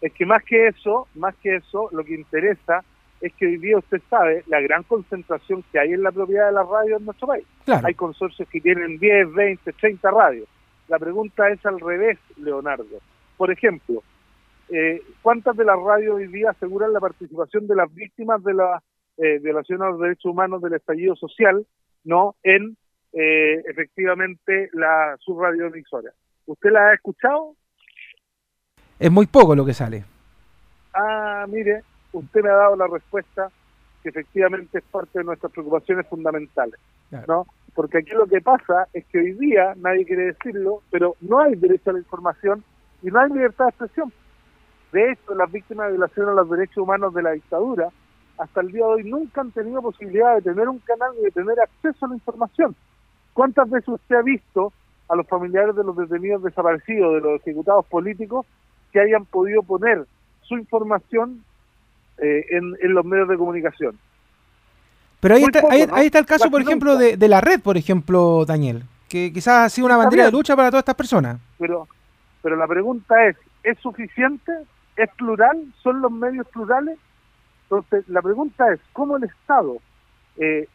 es 0.00 0.12
que 0.12 0.26
más 0.26 0.42
que 0.44 0.68
eso, 0.68 1.08
más 1.14 1.34
que 1.36 1.56
eso, 1.56 1.88
lo 1.92 2.04
que 2.04 2.14
interesa 2.14 2.84
es 3.20 3.32
que 3.34 3.46
hoy 3.46 3.56
día 3.56 3.78
usted 3.78 4.00
sabe 4.08 4.44
la 4.46 4.60
gran 4.60 4.84
concentración 4.84 5.64
que 5.72 5.78
hay 5.78 5.92
en 5.92 6.02
la 6.02 6.12
propiedad 6.12 6.46
de 6.46 6.52
las 6.52 6.68
radios 6.68 7.00
en 7.00 7.06
nuestro 7.06 7.26
país. 7.26 7.44
Hay 7.66 7.94
consorcios 7.94 8.48
que 8.48 8.60
tienen 8.60 8.98
10, 8.98 9.34
20, 9.34 9.72
30 9.72 10.10
radios. 10.10 10.48
La 10.86 10.98
pregunta 10.98 11.48
es 11.48 11.64
al 11.66 11.80
revés, 11.80 12.18
Leonardo. 12.36 13.00
Por 13.36 13.50
ejemplo, 13.50 14.02
eh, 14.68 15.02
¿cuántas 15.22 15.56
de 15.56 15.64
las 15.64 15.78
radios 15.78 16.16
hoy 16.16 16.28
día 16.28 16.50
aseguran 16.50 16.92
la 16.92 17.00
participación 17.00 17.66
de 17.66 17.74
las 17.74 17.92
víctimas 17.92 18.42
de 18.44 18.54
la 18.54 18.82
eh, 19.16 19.38
violación 19.40 19.82
a 19.82 19.90
los 19.90 20.00
derechos 20.00 20.26
humanos 20.26 20.62
del 20.62 20.74
estallido 20.74 21.16
social 21.16 21.66
no 22.04 22.36
en 22.42 22.76
eh, 23.12 23.62
efectivamente 23.66 24.70
la 24.72 25.16
subradioemisora? 25.20 26.12
¿Usted 26.46 26.70
la 26.70 26.88
ha 26.88 26.94
escuchado? 26.94 27.54
Es 28.98 29.10
muy 29.10 29.26
poco 29.26 29.54
lo 29.54 29.64
que 29.64 29.74
sale. 29.74 30.04
Ah, 30.94 31.46
mire, 31.48 31.82
usted 32.12 32.42
me 32.42 32.50
ha 32.50 32.54
dado 32.54 32.76
la 32.76 32.86
respuesta 32.86 33.50
que 34.02 34.08
efectivamente 34.08 34.78
es 34.78 34.84
parte 34.84 35.18
de 35.18 35.24
nuestras 35.24 35.52
preocupaciones 35.52 36.06
fundamentales, 36.06 36.78
¿no? 37.26 37.46
Porque 37.74 37.98
aquí 37.98 38.10
lo 38.10 38.26
que 38.26 38.40
pasa 38.40 38.88
es 38.92 39.04
que 39.06 39.18
hoy 39.18 39.32
día, 39.32 39.74
nadie 39.76 40.04
quiere 40.04 40.26
decirlo, 40.26 40.82
pero 40.90 41.16
no 41.20 41.40
hay 41.40 41.54
derecho 41.54 41.90
a 41.90 41.92
la 41.94 41.98
información 42.00 42.64
y 43.02 43.08
no 43.08 43.20
hay 43.20 43.30
libertad 43.30 43.66
de 43.66 43.70
expresión. 43.70 44.12
De 44.92 45.12
hecho, 45.12 45.34
las 45.34 45.50
víctimas 45.50 45.86
de 45.86 45.92
violación 45.92 46.28
a 46.28 46.32
los 46.32 46.50
derechos 46.50 46.78
humanos 46.78 47.12
de 47.14 47.22
la 47.22 47.32
dictadura, 47.32 47.88
hasta 48.38 48.60
el 48.60 48.68
día 48.68 48.84
de 48.86 48.92
hoy 48.92 49.04
nunca 49.04 49.40
han 49.40 49.50
tenido 49.50 49.82
posibilidad 49.82 50.36
de 50.36 50.42
tener 50.42 50.68
un 50.68 50.78
canal 50.78 51.12
y 51.20 51.24
de 51.24 51.30
tener 51.30 51.60
acceso 51.60 52.06
a 52.06 52.08
la 52.08 52.14
información. 52.14 52.74
¿Cuántas 53.34 53.68
veces 53.68 53.88
usted 53.88 54.16
ha 54.16 54.22
visto 54.22 54.72
a 55.08 55.16
los 55.16 55.26
familiares 55.26 55.74
de 55.74 55.84
los 55.84 55.96
detenidos 55.96 56.42
desaparecidos, 56.42 57.14
de 57.14 57.20
los 57.20 57.40
ejecutados 57.40 57.86
políticos, 57.86 58.46
que 58.98 59.04
hayan 59.04 59.24
podido 59.26 59.62
poner 59.62 60.06
su 60.42 60.56
información 60.56 61.44
eh, 62.18 62.44
en, 62.50 62.94
los 62.94 63.04
medios 63.04 63.28
de 63.28 63.36
comunicación. 63.36 63.96
Pero 65.20 65.36
ahí, 65.36 65.44
está, 65.44 65.62
ahí, 65.70 66.06
está 66.06 66.18
el 66.18 66.26
caso, 66.26 66.50
por 66.50 66.60
ejemplo, 66.62 66.96
de, 66.96 67.28
la 67.28 67.40
red, 67.40 67.60
por 67.60 67.76
ejemplo, 67.76 68.44
Daniel, 68.44 68.82
que 69.08 69.32
quizás 69.32 69.66
ha 69.66 69.68
sido 69.68 69.86
una 69.86 69.96
bandera 69.96 70.24
de 70.24 70.32
lucha 70.32 70.56
para 70.56 70.70
todas 70.70 70.82
estas 70.82 70.96
personas. 70.96 71.38
Pero, 71.58 71.86
pero 72.42 72.56
la 72.56 72.66
pregunta 72.66 73.26
es, 73.26 73.36
¿es 73.62 73.78
suficiente? 73.78 74.52
¿Es 74.96 75.10
plural? 75.10 75.56
¿Son 75.80 76.00
los 76.00 76.10
medios 76.10 76.46
plurales? 76.48 76.98
Entonces, 77.64 78.08
la 78.08 78.20
pregunta 78.20 78.72
es, 78.72 78.80
¿cómo 78.92 79.16
el 79.16 79.24
Estado, 79.24 79.76
eh, 80.38 80.66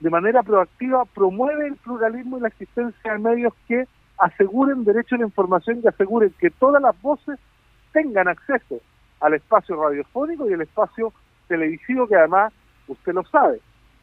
de 0.00 0.10
manera 0.10 0.42
proactiva, 0.42 1.06
promueve 1.06 1.68
el 1.68 1.76
pluralismo 1.76 2.36
y 2.36 2.40
la 2.42 2.48
existencia 2.48 3.12
de 3.12 3.18
medios 3.18 3.54
que 3.66 3.86
aseguren 4.18 4.84
derecho 4.84 5.14
a 5.14 5.18
la 5.18 5.24
información 5.24 5.80
y 5.82 5.88
aseguren 5.88 6.34
que 6.38 6.50
todas 6.50 6.82
las 6.82 7.00
voces 7.00 7.38
tengan 7.92 8.28
acceso 8.28 8.80
al 9.20 9.34
espacio 9.34 9.80
radiofónico 9.82 10.48
y 10.48 10.54
al 10.54 10.62
espacio 10.62 11.12
televisivo, 11.48 12.06
que 12.06 12.16
además, 12.16 12.52
usted 12.88 13.12
lo 13.12 13.24
sabe, 13.24 13.60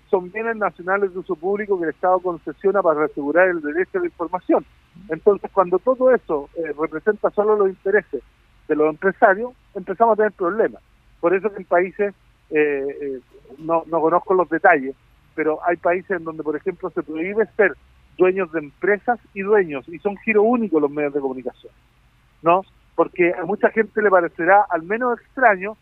son 0.09 0.31
bienes 0.31 0.55
nacionales 0.55 1.13
de 1.13 1.19
uso 1.19 1.35
público 1.35 1.77
que 1.77 1.85
el 1.85 1.89
Estado 1.89 2.19
concesiona 2.19 2.81
para 2.81 3.05
asegurar 3.05 3.49
el 3.49 3.61
derecho 3.61 3.97
a 3.97 4.01
la 4.01 4.07
información. 4.07 4.65
Entonces, 5.09 5.49
cuando 5.51 5.79
todo 5.79 6.13
eso 6.13 6.49
eh, 6.55 6.73
representa 6.79 7.29
solo 7.31 7.55
los 7.55 7.69
intereses 7.69 8.23
de 8.67 8.75
los 8.75 8.89
empresarios, 8.89 9.53
empezamos 9.75 10.13
a 10.13 10.17
tener 10.17 10.31
problemas. 10.31 10.81
Por 11.19 11.35
eso 11.35 11.49
que 11.51 11.57
en 11.57 11.65
países, 11.65 12.13
eh, 12.49 12.97
eh, 13.01 13.19
no, 13.57 13.83
no 13.87 14.01
conozco 14.01 14.33
los 14.33 14.49
detalles, 14.49 14.95
pero 15.35 15.59
hay 15.65 15.77
países 15.77 16.11
en 16.11 16.23
donde, 16.23 16.43
por 16.43 16.55
ejemplo, 16.55 16.89
se 16.89 17.03
prohíbe 17.03 17.45
ser 17.55 17.73
dueños 18.17 18.51
de 18.51 18.59
empresas 18.59 19.19
y 19.33 19.41
dueños, 19.41 19.87
y 19.87 19.99
son 19.99 20.17
giro 20.17 20.41
único 20.41 20.79
los 20.79 20.89
medios 20.89 21.13
de 21.13 21.19
comunicación, 21.19 21.71
¿no? 22.41 22.63
Porque 22.97 23.33
a 23.33 23.45
mucha 23.45 23.69
gente 23.69 24.01
le 24.01 24.09
parecerá 24.09 24.65
al 24.69 24.83
menos 24.83 25.21
extraño 25.21 25.77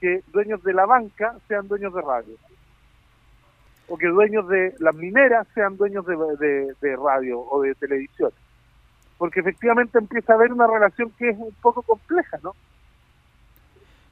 que 0.00 0.22
dueños 0.32 0.62
de 0.62 0.72
la 0.72 0.86
banca 0.86 1.34
sean 1.48 1.66
dueños 1.66 1.92
de 1.92 2.02
radio, 2.02 2.34
o 3.88 3.98
que 3.98 4.06
dueños 4.06 4.46
de 4.46 4.72
las 4.78 4.94
mineras 4.94 5.48
sean 5.54 5.76
dueños 5.76 6.06
de, 6.06 6.72
de 6.80 6.96
radio 6.96 7.40
o 7.40 7.62
de 7.62 7.74
televisión 7.74 8.30
porque 9.18 9.40
efectivamente 9.40 9.98
empieza 9.98 10.32
a 10.32 10.36
haber 10.36 10.52
una 10.52 10.66
relación 10.66 11.10
que 11.18 11.30
es 11.30 11.38
un 11.38 11.52
poco 11.60 11.82
compleja, 11.82 12.38
¿no? 12.42 12.54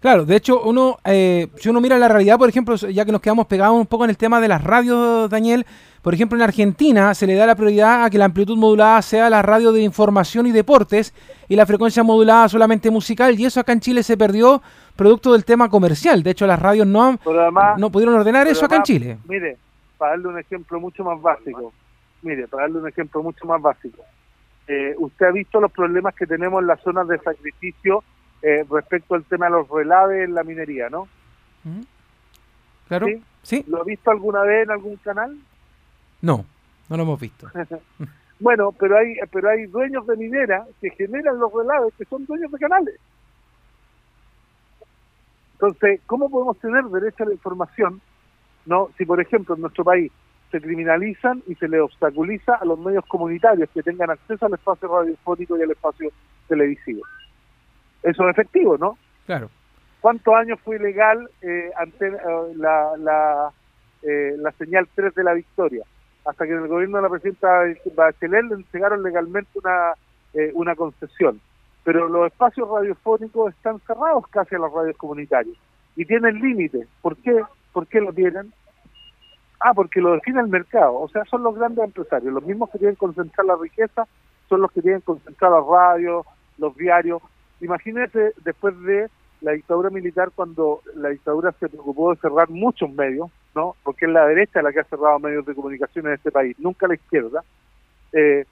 Claro, 0.06 0.24
de 0.24 0.36
hecho, 0.36 0.62
uno, 0.62 0.98
eh, 1.04 1.48
si 1.56 1.68
uno 1.68 1.80
mira 1.80 1.98
la 1.98 2.06
realidad, 2.06 2.38
por 2.38 2.48
ejemplo, 2.48 2.76
ya 2.76 3.04
que 3.04 3.10
nos 3.10 3.20
quedamos 3.20 3.48
pegados 3.48 3.76
un 3.76 3.88
poco 3.88 4.04
en 4.04 4.10
el 4.10 4.16
tema 4.16 4.40
de 4.40 4.46
las 4.46 4.62
radios, 4.62 5.28
Daniel, 5.28 5.66
por 6.00 6.14
ejemplo, 6.14 6.38
en 6.38 6.42
Argentina 6.42 7.12
se 7.12 7.26
le 7.26 7.34
da 7.34 7.44
la 7.44 7.56
prioridad 7.56 8.04
a 8.04 8.08
que 8.08 8.16
la 8.16 8.26
amplitud 8.26 8.56
modulada 8.56 9.02
sea 9.02 9.28
la 9.28 9.42
radio 9.42 9.72
de 9.72 9.82
información 9.82 10.46
y 10.46 10.52
deportes 10.52 11.12
y 11.48 11.56
la 11.56 11.66
frecuencia 11.66 12.04
modulada 12.04 12.48
solamente 12.48 12.88
musical, 12.88 13.36
y 13.36 13.46
eso 13.46 13.58
acá 13.58 13.72
en 13.72 13.80
Chile 13.80 14.04
se 14.04 14.16
perdió 14.16 14.62
producto 14.94 15.32
del 15.32 15.44
tema 15.44 15.68
comercial. 15.68 16.22
De 16.22 16.30
hecho, 16.30 16.46
las 16.46 16.62
radios 16.62 16.86
no, 16.86 17.18
no 17.76 17.90
pudieron 17.90 18.14
ordenar 18.14 18.46
eso 18.46 18.64
acá 18.64 18.76
en 18.76 18.82
Chile. 18.84 19.18
Mire, 19.26 19.56
para 19.98 20.12
darle 20.12 20.28
un 20.28 20.38
ejemplo 20.38 20.78
mucho 20.78 21.02
más 21.02 21.20
básico, 21.20 21.72
mire, 22.22 22.46
para 22.46 22.62
darle 22.62 22.78
un 22.78 22.86
ejemplo 22.86 23.24
mucho 23.24 23.44
más 23.44 23.60
básico, 23.60 24.04
eh, 24.68 24.94
usted 24.98 25.26
ha 25.26 25.32
visto 25.32 25.60
los 25.60 25.72
problemas 25.72 26.14
que 26.14 26.28
tenemos 26.28 26.60
en 26.60 26.68
las 26.68 26.80
zonas 26.80 27.08
de 27.08 27.18
sacrificio 27.18 28.04
eh, 28.42 28.64
respecto 28.70 29.14
al 29.14 29.25
tema 29.25 29.46
de 29.46 29.53
los 29.53 29.68
relaves 29.68 30.25
en 30.25 30.35
la 30.35 30.44
minería, 30.44 30.88
¿no? 30.88 31.09
Claro, 32.88 33.07
¿Sí? 33.42 33.64
¿Lo 33.68 33.81
ha 33.81 33.85
visto 33.85 34.11
alguna 34.11 34.42
vez 34.42 34.64
en 34.64 34.70
algún 34.72 34.96
canal? 34.96 35.37
No, 36.22 36.44
no 36.88 36.96
lo 36.96 37.03
hemos 37.03 37.20
visto. 37.20 37.49
bueno, 38.40 38.72
pero 38.72 38.99
hay, 38.99 39.14
pero 39.31 39.51
hay 39.51 39.66
dueños 39.66 40.07
de 40.07 40.16
minera 40.16 40.66
que 40.81 40.90
generan 40.90 41.38
los 41.38 41.53
relaves 41.53 41.94
que 41.96 42.05
son 42.05 42.27
dueños 42.27 42.51
de 42.51 42.59
canales. 42.59 43.01
Entonces, 45.55 46.01
¿cómo 46.07 46.29
podemos 46.29 46.59
tener 46.59 46.85
derecho 46.85 47.22
a 47.22 47.27
la 47.27 47.33
información? 47.33 48.01
No, 48.66 48.90
si 48.99 49.07
por 49.07 49.20
ejemplo 49.20 49.55
en 49.55 49.62
nuestro 49.62 49.85
país 49.85 50.12
se 50.51 50.61
criminalizan 50.61 51.42
y 51.46 51.55
se 51.55 51.68
le 51.68 51.81
obstaculiza 51.81 52.57
a 52.57 52.64
los 52.64 52.79
medios 52.79 53.05
comunitarios 53.07 53.68
que 53.70 53.83
tengan 53.83 54.11
acceso 54.11 54.46
al 54.46 54.55
espacio 54.55 54.88
radiofónico 54.88 55.57
y 55.57 55.62
al 55.62 55.70
espacio 55.70 56.11
televisivo. 56.49 57.03
Eso 58.06 58.22
es 58.28 58.30
efectivo, 58.30 58.78
¿no? 58.78 58.96
Claro. 59.26 59.50
¿Cuántos 60.00 60.32
años 60.34 60.60
fue 60.64 60.76
ilegal 60.76 61.28
eh, 61.42 61.72
ante, 61.76 62.06
eh, 62.06 62.54
la, 62.54 62.96
la, 62.96 63.50
eh, 64.02 64.36
la 64.38 64.52
señal 64.52 64.88
3 64.94 65.12
de 65.12 65.24
la 65.24 65.34
victoria? 65.34 65.84
Hasta 66.24 66.46
que 66.46 66.52
en 66.52 66.62
el 66.62 66.68
gobierno 66.68 66.98
de 66.98 67.02
la 67.02 67.08
presidenta 67.08 67.64
Bachelet 67.96 68.44
le 68.44 68.54
entregaron 68.54 69.02
legalmente 69.02 69.50
una, 69.58 69.94
una 70.54 70.76
concesión. 70.76 71.40
Pero 71.82 72.08
los 72.08 72.26
espacios 72.26 72.68
radiofónicos 72.68 73.52
están 73.54 73.80
cerrados 73.80 74.26
casi 74.28 74.54
a 74.54 74.58
las 74.60 74.72
radios 74.72 74.96
comunitarias 74.96 75.56
y 75.96 76.04
tienen 76.04 76.40
límites. 76.40 76.86
¿Por 77.02 77.16
qué? 77.16 77.42
¿Por 77.72 77.88
qué 77.88 78.00
lo 78.00 78.12
tienen? 78.12 78.52
Ah, 79.58 79.74
porque 79.74 80.00
lo 80.00 80.12
define 80.12 80.40
el 80.40 80.48
mercado. 80.48 80.94
O 80.94 81.08
sea, 81.08 81.24
son 81.24 81.42
los 81.42 81.56
grandes 81.56 81.84
empresarios. 81.84 82.32
Los 82.32 82.44
mismos 82.44 82.70
que 82.70 82.78
tienen 82.78 82.94
concentrar 82.94 83.46
la 83.46 83.56
riqueza 83.56 84.06
son 84.48 84.60
los 84.60 84.70
que 84.70 84.82
tienen 84.82 85.00
concentrar 85.00 85.50
las 85.50 85.66
radios, 85.66 86.24
los 86.58 86.76
diarios. 86.76 87.20
Imagínese 87.60 88.32
después 88.44 88.78
de 88.82 89.08
la 89.40 89.52
dictadura 89.52 89.90
militar, 89.90 90.30
cuando 90.34 90.82
la 90.94 91.10
dictadura 91.10 91.52
se 91.52 91.68
preocupó 91.68 92.14
de 92.14 92.20
cerrar 92.20 92.48
muchos 92.48 92.90
medios, 92.92 93.30
¿no? 93.54 93.76
Porque 93.82 94.06
es 94.06 94.12
la 94.12 94.26
derecha 94.26 94.62
la 94.62 94.72
que 94.72 94.80
ha 94.80 94.84
cerrado 94.84 95.18
medios 95.18 95.44
de 95.46 95.54
comunicación 95.54 96.06
en 96.06 96.14
este 96.14 96.30
país, 96.30 96.58
nunca 96.58 96.88
la 96.88 96.94
izquierda. 96.94 97.44
Eh, 98.12 98.44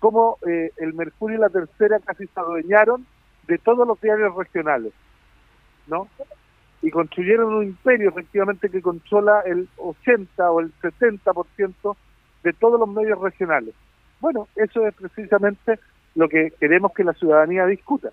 como 0.00 0.38
eh, 0.46 0.70
el 0.76 0.92
Mercurio 0.94 1.38
y 1.38 1.40
la 1.40 1.48
Tercera 1.48 1.98
casi 2.00 2.26
se 2.26 2.40
adueñaron 2.40 3.06
de 3.46 3.58
todos 3.58 3.86
los 3.86 4.00
diarios 4.00 4.34
regionales, 4.34 4.92
¿no? 5.86 6.08
y 6.84 6.90
construyeron 6.90 7.54
un 7.54 7.64
imperio 7.64 8.10
efectivamente 8.10 8.68
que 8.68 8.82
controla 8.82 9.40
el 9.46 9.66
80 9.78 10.50
o 10.50 10.60
el 10.60 10.70
70% 10.80 11.96
de 12.42 12.52
todos 12.52 12.78
los 12.78 12.88
medios 12.88 13.18
regionales. 13.20 13.74
Bueno, 14.20 14.48
eso 14.54 14.86
es 14.86 14.94
precisamente 14.94 15.78
lo 16.14 16.28
que 16.28 16.52
queremos 16.60 16.92
que 16.92 17.02
la 17.02 17.14
ciudadanía 17.14 17.64
discuta. 17.64 18.10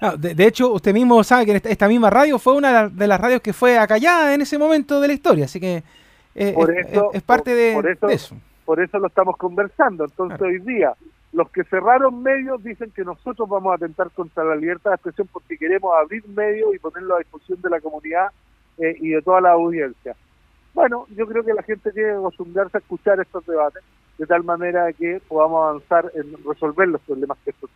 Ah, 0.00 0.14
de, 0.16 0.46
hecho, 0.46 0.72
usted 0.72 0.94
mismo 0.94 1.24
sabe 1.24 1.46
que 1.46 1.70
esta, 1.70 1.88
misma 1.88 2.08
radio 2.08 2.38
fue 2.38 2.54
una 2.54 2.88
de 2.88 3.06
las 3.06 3.20
radios 3.20 3.40
que 3.40 3.52
fue 3.52 3.78
acallada 3.78 4.32
en 4.32 4.42
ese 4.42 4.56
momento 4.56 5.00
de 5.00 5.08
la 5.08 5.14
historia, 5.14 5.46
así 5.46 5.58
que 5.58 5.82
eh, 6.36 6.54
es, 7.12 7.22
parte 7.22 7.52
de, 7.52 7.96
eso, 8.10 8.36
Por 8.64 8.80
eso 8.80 8.98
lo 9.00 9.08
estamos 9.08 9.36
conversando. 9.36 10.04
Entonces, 10.04 10.40
hoy 10.40 10.60
día, 10.60 10.94
los 11.32 11.50
que 11.50 11.64
cerraron 11.64 12.22
medios 12.22 12.62
dicen 12.62 12.92
que 12.92 13.02
nosotros 13.02 13.48
vamos 13.48 13.72
a 13.72 13.74
atentar 13.74 14.10
contra 14.12 14.44
la 14.44 14.54
libertad 14.54 14.90
de 14.90 14.94
expresión 14.94 15.28
porque 15.32 15.58
queremos 15.58 15.92
abrir 16.00 16.26
medios 16.28 16.72
y 16.74 16.78
ponerlo 16.78 17.16
a 17.16 17.18
disposición 17.18 17.60
de 17.60 17.70
la 17.70 17.80
comunidad 17.80 18.28
eh, 18.78 18.96
y 19.00 19.08
de 19.08 19.22
toda 19.22 19.40
la 19.40 19.50
audiencia. 19.50 20.14
Bueno, 20.74 21.06
yo 21.16 21.26
creo 21.26 21.42
que 21.42 21.54
la 21.54 21.62
gente 21.64 21.90
tiene 21.90 22.10
que 22.10 22.16
acostumbrarse 22.18 22.76
a 22.76 22.80
escuchar 22.80 23.18
estos 23.18 23.44
debates 23.44 23.82
de 24.16 24.26
tal 24.26 24.44
manera 24.44 24.92
que 24.92 25.20
podamos 25.26 25.66
avanzar 25.66 26.12
en 26.14 26.36
resolver 26.44 26.88
los 26.88 27.00
problemas 27.00 27.36
que 27.44 27.50
estos 27.50 27.68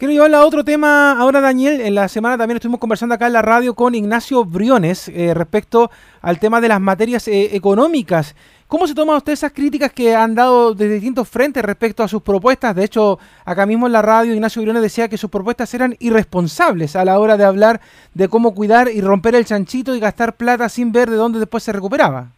Quiero 0.00 0.14
llevarla 0.14 0.38
a 0.38 0.46
otro 0.46 0.64
tema 0.64 1.12
ahora, 1.12 1.42
Daniel. 1.42 1.82
En 1.82 1.94
la 1.94 2.08
semana 2.08 2.38
también 2.38 2.56
estuvimos 2.56 2.80
conversando 2.80 3.14
acá 3.14 3.26
en 3.26 3.34
la 3.34 3.42
radio 3.42 3.74
con 3.74 3.94
Ignacio 3.94 4.46
Briones 4.46 5.08
eh, 5.08 5.34
respecto 5.34 5.90
al 6.22 6.38
tema 6.38 6.62
de 6.62 6.68
las 6.68 6.80
materias 6.80 7.28
eh, 7.28 7.54
económicas. 7.54 8.34
¿Cómo 8.66 8.86
se 8.86 8.94
toma 8.94 9.14
usted 9.18 9.34
esas 9.34 9.52
críticas 9.52 9.92
que 9.92 10.16
han 10.16 10.34
dado 10.34 10.72
de 10.74 10.88
distintos 10.88 11.28
frentes 11.28 11.62
respecto 11.62 12.02
a 12.02 12.08
sus 12.08 12.22
propuestas? 12.22 12.74
De 12.74 12.84
hecho, 12.84 13.18
acá 13.44 13.66
mismo 13.66 13.88
en 13.88 13.92
la 13.92 14.00
radio 14.00 14.32
Ignacio 14.32 14.62
Briones 14.62 14.80
decía 14.80 15.06
que 15.06 15.18
sus 15.18 15.28
propuestas 15.28 15.74
eran 15.74 15.94
irresponsables 15.98 16.96
a 16.96 17.04
la 17.04 17.18
hora 17.18 17.36
de 17.36 17.44
hablar 17.44 17.82
de 18.14 18.28
cómo 18.28 18.54
cuidar 18.54 18.88
y 18.88 19.02
romper 19.02 19.34
el 19.34 19.44
chanchito 19.44 19.94
y 19.94 20.00
gastar 20.00 20.34
plata 20.38 20.70
sin 20.70 20.92
ver 20.92 21.10
de 21.10 21.16
dónde 21.16 21.40
después 21.40 21.62
se 21.62 21.74
recuperaba. 21.74 22.30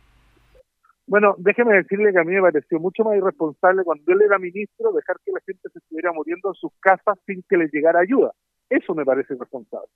Bueno, 1.13 1.35
déjeme 1.37 1.75
decirle 1.75 2.11
que 2.11 2.21
a 2.21 2.25
mí 2.25 2.33
me 2.33 2.41
pareció 2.41 2.81
mucho 2.81 3.05
más 3.05 3.19
irresponsable 3.19 3.85
cuando 3.85 4.11
él 4.15 4.23
era 4.23 4.39
ministro 4.39 4.93
dejar 4.93 5.19
que 5.23 5.31
la 5.31 5.41
gente 5.45 5.69
se 5.69 5.79
estuviera 5.79 6.11
muriendo 6.11 6.49
en 6.49 6.55
sus 6.55 6.73
casas 6.81 7.19
sin 7.27 7.45
que 7.47 7.59
les 7.59 7.71
llegara 7.71 8.01
ayuda. 8.01 8.33
Eso 8.71 8.95
me 8.95 9.05
parece 9.05 9.35
irresponsable, 9.35 9.91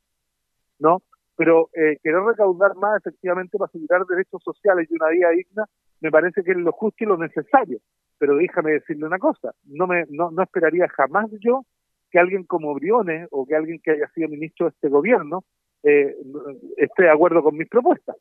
¿no? 0.78 1.00
Pero 1.34 1.70
eh, 1.72 1.96
querer 2.02 2.20
recaudar 2.20 2.76
más 2.76 2.98
efectivamente 2.98 3.56
para 3.56 3.66
asegurar 3.66 4.04
derechos 4.04 4.42
sociales 4.44 4.88
y 4.90 4.94
una 4.94 5.08
vida 5.08 5.30
digna 5.30 5.64
me 6.02 6.10
parece 6.10 6.42
que 6.42 6.50
es 6.50 6.58
lo 6.58 6.72
justo 6.72 7.02
y 7.02 7.06
lo 7.06 7.16
necesario. 7.16 7.78
Pero 8.18 8.36
déjame 8.36 8.72
decirle 8.72 9.06
una 9.06 9.18
cosa, 9.18 9.54
no 9.64 9.86
me 9.86 10.04
no, 10.10 10.30
no 10.30 10.42
esperaría 10.42 10.86
jamás 10.88 11.30
yo 11.40 11.62
que 12.10 12.18
alguien 12.18 12.44
como 12.44 12.74
Briones 12.74 13.26
o 13.30 13.46
que 13.46 13.56
alguien 13.56 13.80
que 13.82 13.92
haya 13.92 14.08
sido 14.08 14.28
ministro 14.28 14.66
de 14.66 14.74
este 14.74 14.90
gobierno 14.90 15.44
eh, 15.82 16.14
esté 16.76 17.04
de 17.04 17.10
acuerdo 17.10 17.42
con 17.42 17.56
mis 17.56 17.70
propuestas. 17.70 18.16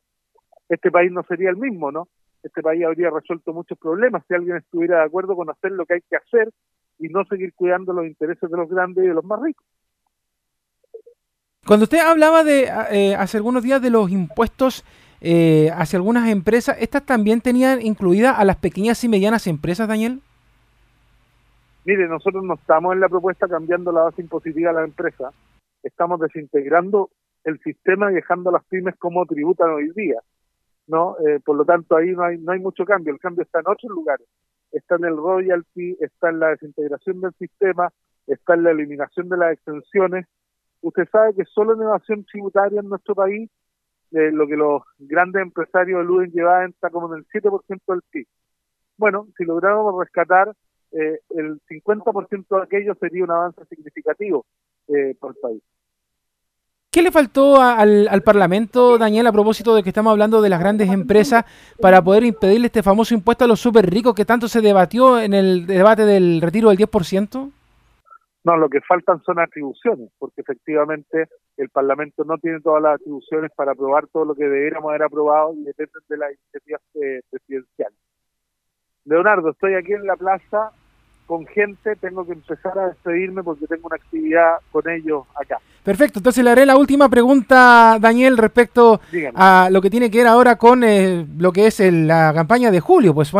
Este 0.70 0.90
país 0.90 1.12
no 1.12 1.22
sería 1.24 1.50
el 1.50 1.58
mismo, 1.58 1.92
¿no? 1.92 2.08
Este 2.46 2.62
país 2.62 2.84
habría 2.84 3.10
resuelto 3.10 3.52
muchos 3.52 3.78
problemas 3.78 4.22
si 4.26 4.34
alguien 4.34 4.56
estuviera 4.56 4.98
de 4.98 5.04
acuerdo 5.04 5.36
con 5.36 5.50
hacer 5.50 5.72
lo 5.72 5.84
que 5.86 5.94
hay 5.94 6.00
que 6.08 6.16
hacer 6.16 6.50
y 6.98 7.08
no 7.08 7.24
seguir 7.24 7.52
cuidando 7.54 7.92
los 7.92 8.06
intereses 8.06 8.50
de 8.50 8.56
los 8.56 8.68
grandes 8.68 9.04
y 9.04 9.08
de 9.08 9.14
los 9.14 9.24
más 9.24 9.40
ricos. 9.42 9.64
Cuando 11.66 11.84
usted 11.84 11.98
hablaba 11.98 12.44
de 12.44 12.70
eh, 12.92 13.16
hace 13.16 13.38
algunos 13.38 13.64
días 13.64 13.82
de 13.82 13.90
los 13.90 14.10
impuestos 14.10 14.84
eh, 15.20 15.70
hacia 15.74 15.96
algunas 15.96 16.28
empresas, 16.28 16.76
¿estas 16.80 17.04
también 17.04 17.40
tenían 17.40 17.82
incluida 17.82 18.30
a 18.32 18.44
las 18.44 18.56
pequeñas 18.56 19.02
y 19.02 19.08
medianas 19.08 19.46
empresas, 19.46 19.88
Daniel? 19.88 20.20
Mire, 21.84 22.08
nosotros 22.08 22.44
no 22.44 22.54
estamos 22.54 22.94
en 22.94 23.00
la 23.00 23.08
propuesta 23.08 23.48
cambiando 23.48 23.90
la 23.92 24.02
base 24.02 24.22
impositiva 24.22 24.70
a 24.70 24.74
las 24.74 24.84
empresas, 24.84 25.34
estamos 25.82 26.20
desintegrando 26.20 27.10
el 27.44 27.60
sistema 27.60 28.10
y 28.10 28.16
dejando 28.16 28.50
a 28.50 28.54
las 28.54 28.64
pymes 28.64 28.96
como 28.96 29.24
tributan 29.24 29.70
hoy 29.70 29.90
día. 29.94 30.20
¿No? 30.86 31.16
Eh, 31.26 31.40
por 31.44 31.56
lo 31.56 31.64
tanto, 31.64 31.96
ahí 31.96 32.10
no 32.12 32.24
hay, 32.24 32.38
no 32.38 32.52
hay 32.52 32.60
mucho 32.60 32.84
cambio, 32.84 33.12
el 33.12 33.20
cambio 33.20 33.42
está 33.42 33.60
en 33.60 33.68
otros 33.68 33.90
lugares. 33.90 34.26
Está 34.72 34.96
en 34.96 35.04
el 35.04 35.16
royalty, 35.16 35.96
está 36.00 36.30
en 36.30 36.40
la 36.40 36.48
desintegración 36.48 37.20
del 37.20 37.32
sistema, 37.34 37.90
está 38.26 38.54
en 38.54 38.64
la 38.64 38.72
eliminación 38.72 39.28
de 39.28 39.36
las 39.36 39.52
extensiones. 39.52 40.26
Usted 40.82 41.08
sabe 41.10 41.34
que 41.34 41.44
solo 41.44 41.74
en 41.74 41.82
evasión 41.82 42.24
tributaria 42.24 42.80
en 42.80 42.88
nuestro 42.88 43.14
país, 43.14 43.50
eh, 44.12 44.30
lo 44.32 44.46
que 44.46 44.56
los 44.56 44.82
grandes 44.98 45.42
empresarios 45.42 46.00
eluden 46.00 46.30
llevar 46.30 46.68
está 46.68 46.90
como 46.90 47.12
en 47.12 47.20
el 47.20 47.26
7% 47.28 47.80
del 47.86 48.02
PIB. 48.10 48.26
Bueno, 48.96 49.28
si 49.36 49.44
lográramos 49.44 49.98
rescatar 49.98 50.52
eh, 50.92 51.20
el 51.30 51.60
50% 51.68 52.56
de 52.56 52.62
aquello 52.62 52.94
sería 52.94 53.24
un 53.24 53.30
avance 53.30 53.64
significativo 53.66 54.46
eh, 54.88 55.14
por 55.18 55.32
el 55.32 55.40
país. 55.40 55.62
¿Qué 56.96 57.02
le 57.02 57.12
faltó 57.12 57.60
al, 57.60 58.22
Parlamento, 58.24 58.96
Daniel, 58.96 59.26
a 59.26 59.32
propósito 59.32 59.74
de 59.74 59.82
que 59.82 59.90
estamos 59.90 60.12
hablando 60.12 60.40
de 60.40 60.48
las 60.48 60.58
grandes 60.58 60.88
empresas 60.88 61.44
para 61.78 62.00
poder 62.00 62.24
impedirle 62.24 62.68
este 62.68 62.82
famoso 62.82 63.12
impuesto 63.12 63.44
a 63.44 63.46
los 63.46 63.60
súper 63.60 63.84
ricos 63.84 64.14
que 64.14 64.24
tanto 64.24 64.48
se 64.48 64.62
debatió 64.62 65.20
en 65.20 65.34
el 65.34 65.66
debate 65.66 66.06
del 66.06 66.40
retiro 66.40 66.70
del 66.70 66.78
10%? 66.78 67.52
No, 68.44 68.56
lo 68.56 68.70
que 68.70 68.80
faltan 68.80 69.22
son 69.24 69.38
atribuciones, 69.38 70.08
porque 70.18 70.40
efectivamente 70.40 71.28
el 71.58 71.68
Parlamento 71.68 72.24
no 72.24 72.38
tiene 72.38 72.62
todas 72.62 72.82
las 72.82 72.94
atribuciones 72.94 73.50
para 73.54 73.72
aprobar 73.72 74.06
todo 74.06 74.24
lo 74.24 74.34
que 74.34 74.48
debiéramos 74.48 74.88
haber 74.88 75.02
aprobado 75.02 75.52
y 75.52 75.64
dependen 75.64 76.02
de 76.08 76.16
las 76.16 76.30
iniciativas 76.30 76.80
eh, 76.94 77.20
presidenciales. 77.28 77.98
Leonardo, 79.04 79.50
estoy 79.50 79.74
aquí 79.74 79.92
en 79.92 80.06
la 80.06 80.16
plaza 80.16 80.70
con 81.26 81.44
gente, 81.46 81.96
tengo 81.96 82.24
que 82.24 82.32
empezar 82.32 82.78
a 82.78 82.88
despedirme 82.88 83.42
porque 83.42 83.66
tengo 83.66 83.88
una 83.88 83.96
actividad 83.96 84.58
con 84.70 84.88
ellos 84.88 85.24
acá. 85.34 85.58
Perfecto, 85.86 86.18
entonces 86.18 86.42
le 86.42 86.50
haré 86.50 86.66
la 86.66 86.76
última 86.76 87.08
pregunta, 87.08 87.98
Daniel, 88.00 88.38
respecto 88.38 89.00
a 89.34 89.68
lo 89.70 89.80
que 89.80 89.90
tiene 89.90 90.10
que 90.10 90.18
ver 90.18 90.26
ahora 90.26 90.56
con 90.56 90.82
eh, 90.82 91.24
lo 91.38 91.52
que 91.52 91.66
es 91.66 91.80
la 91.80 92.32
campaña 92.34 92.70
de 92.70 92.80
julio. 92.80 93.14
Pues, 93.14 93.32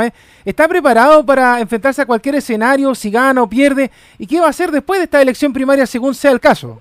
¿está 0.44 0.68
preparado 0.68 1.27
para 1.27 1.61
enfrentarse 1.61 2.03
a 2.03 2.07
cualquier 2.07 2.37
escenario, 2.37 2.94
si 2.94 3.11
gana 3.11 3.42
o 3.42 3.49
pierde? 3.49 3.90
¿Y 4.18 4.27
qué 4.29 4.38
va 4.38 4.46
a 4.46 4.51
hacer 4.51 4.70
después 4.70 5.01
de 5.01 5.05
esta 5.05 5.22
elección 5.22 5.53
primaria 5.53 5.87
según 5.87 6.14
sea 6.14 6.31
el 6.31 6.40
caso? 6.40 6.81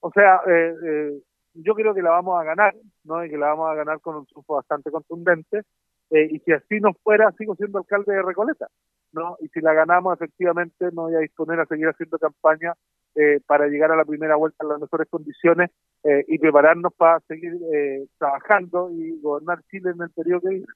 O 0.00 0.10
sea, 0.12 0.40
eh, 0.46 0.74
eh, 0.86 1.22
yo 1.54 1.74
creo 1.74 1.94
que 1.94 2.02
la 2.02 2.10
vamos 2.10 2.38
a 2.38 2.44
ganar, 2.44 2.74
¿no? 3.04 3.24
Y 3.24 3.30
que 3.30 3.38
la 3.38 3.46
vamos 3.48 3.70
a 3.70 3.74
ganar 3.74 4.00
con 4.00 4.16
un 4.16 4.26
triunfo 4.26 4.56
bastante 4.56 4.90
contundente. 4.90 5.62
y 6.10 6.38
si 6.40 6.52
así 6.52 6.80
no 6.80 6.92
fuera, 7.02 7.32
sigo 7.38 7.54
siendo 7.54 7.78
alcalde 7.78 8.12
de 8.12 8.20
Recoleta. 8.20 8.68
¿No? 9.12 9.36
Y 9.40 9.48
si 9.48 9.60
la 9.60 9.72
ganamos, 9.72 10.14
efectivamente, 10.14 10.86
no 10.92 11.02
voy 11.02 11.14
a 11.14 11.20
disponer 11.20 11.60
a 11.60 11.66
seguir 11.66 11.88
haciendo 11.88 12.18
campaña 12.18 12.74
eh, 13.14 13.40
para 13.46 13.66
llegar 13.66 13.92
a 13.92 13.96
la 13.96 14.04
primera 14.04 14.36
vuelta 14.36 14.58
en 14.62 14.70
las 14.70 14.80
mejores 14.80 15.08
condiciones 15.10 15.70
eh, 16.04 16.24
y 16.28 16.38
prepararnos 16.38 16.92
para 16.94 17.20
seguir 17.20 17.52
eh, 17.74 18.06
trabajando 18.18 18.90
y 18.90 19.20
gobernar 19.20 19.62
Chile 19.70 19.90
en 19.94 20.02
el 20.02 20.10
periodo 20.10 20.40
que 20.40 20.48
viene. 20.48 20.66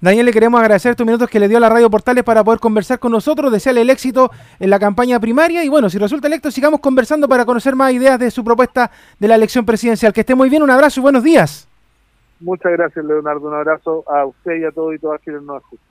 Daniel, 0.00 0.24
le 0.26 0.32
queremos 0.32 0.58
agradecer 0.60 0.92
estos 0.92 1.04
minutos 1.04 1.28
que 1.28 1.38
le 1.38 1.46
dio 1.46 1.58
a 1.58 1.60
la 1.60 1.68
Radio 1.68 1.90
Portales 1.90 2.24
para 2.24 2.42
poder 2.42 2.58
conversar 2.58 2.98
con 2.98 3.12
nosotros, 3.12 3.52
desearle 3.52 3.82
el 3.82 3.90
éxito 3.90 4.30
en 4.58 4.70
la 4.70 4.78
campaña 4.78 5.20
primaria 5.20 5.62
y 5.62 5.68
bueno, 5.68 5.90
si 5.90 5.98
resulta 5.98 6.26
electo, 6.26 6.50
sigamos 6.50 6.80
conversando 6.80 7.28
para 7.28 7.44
conocer 7.44 7.76
más 7.76 7.92
ideas 7.92 8.18
de 8.18 8.30
su 8.30 8.42
propuesta 8.42 8.90
de 9.18 9.28
la 9.28 9.34
elección 9.34 9.66
presidencial. 9.66 10.14
Que 10.14 10.20
esté 10.20 10.34
muy 10.34 10.48
bien, 10.48 10.62
un 10.62 10.70
abrazo 10.70 11.00
y 11.00 11.02
buenos 11.02 11.22
días. 11.22 11.68
Muchas 12.40 12.72
gracias, 12.72 13.04
Leonardo. 13.04 13.46
Un 13.46 13.54
abrazo 13.54 14.04
a 14.08 14.24
usted 14.24 14.56
y 14.56 14.64
a 14.64 14.70
todos 14.70 14.94
y 14.94 14.98
todas 14.98 15.20
quienes 15.20 15.42
nos 15.42 15.62
escuchan. 15.62 15.89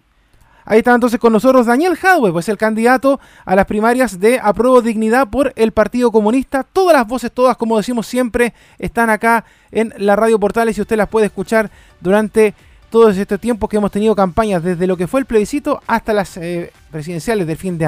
Ahí 0.69 0.77
está 0.77 0.93
entonces 0.93 1.19
con 1.19 1.33
nosotros 1.33 1.65
Daniel 1.65 1.95
Jadwe, 1.95 2.31
pues 2.31 2.47
el 2.47 2.55
candidato 2.55 3.19
a 3.43 3.55
las 3.55 3.65
primarias 3.65 4.19
de 4.19 4.39
Apruebo 4.39 4.83
Dignidad 4.83 5.27
por 5.27 5.51
el 5.55 5.71
Partido 5.71 6.11
Comunista. 6.11 6.63
Todas 6.63 6.95
las 6.95 7.07
voces, 7.07 7.31
todas, 7.31 7.57
como 7.57 7.75
decimos 7.75 8.05
siempre, 8.05 8.53
están 8.77 9.09
acá 9.09 9.45
en 9.71 9.91
la 9.97 10.15
Radio 10.15 10.39
Portales 10.39 10.77
y 10.77 10.81
usted 10.81 10.95
las 10.95 11.09
puede 11.09 11.25
escuchar 11.25 11.71
durante 11.99 12.53
todo 12.91 13.09
este 13.09 13.39
tiempo 13.39 13.67
que 13.67 13.77
hemos 13.77 13.89
tenido 13.89 14.13
campañas, 14.13 14.61
desde 14.61 14.85
lo 14.85 14.95
que 14.95 15.07
fue 15.07 15.21
el 15.21 15.25
plebiscito 15.25 15.81
hasta 15.87 16.13
las 16.13 16.37
eh, 16.37 16.71
presidenciales 16.91 17.47
del 17.47 17.57
fin 17.57 17.79
de 17.79 17.87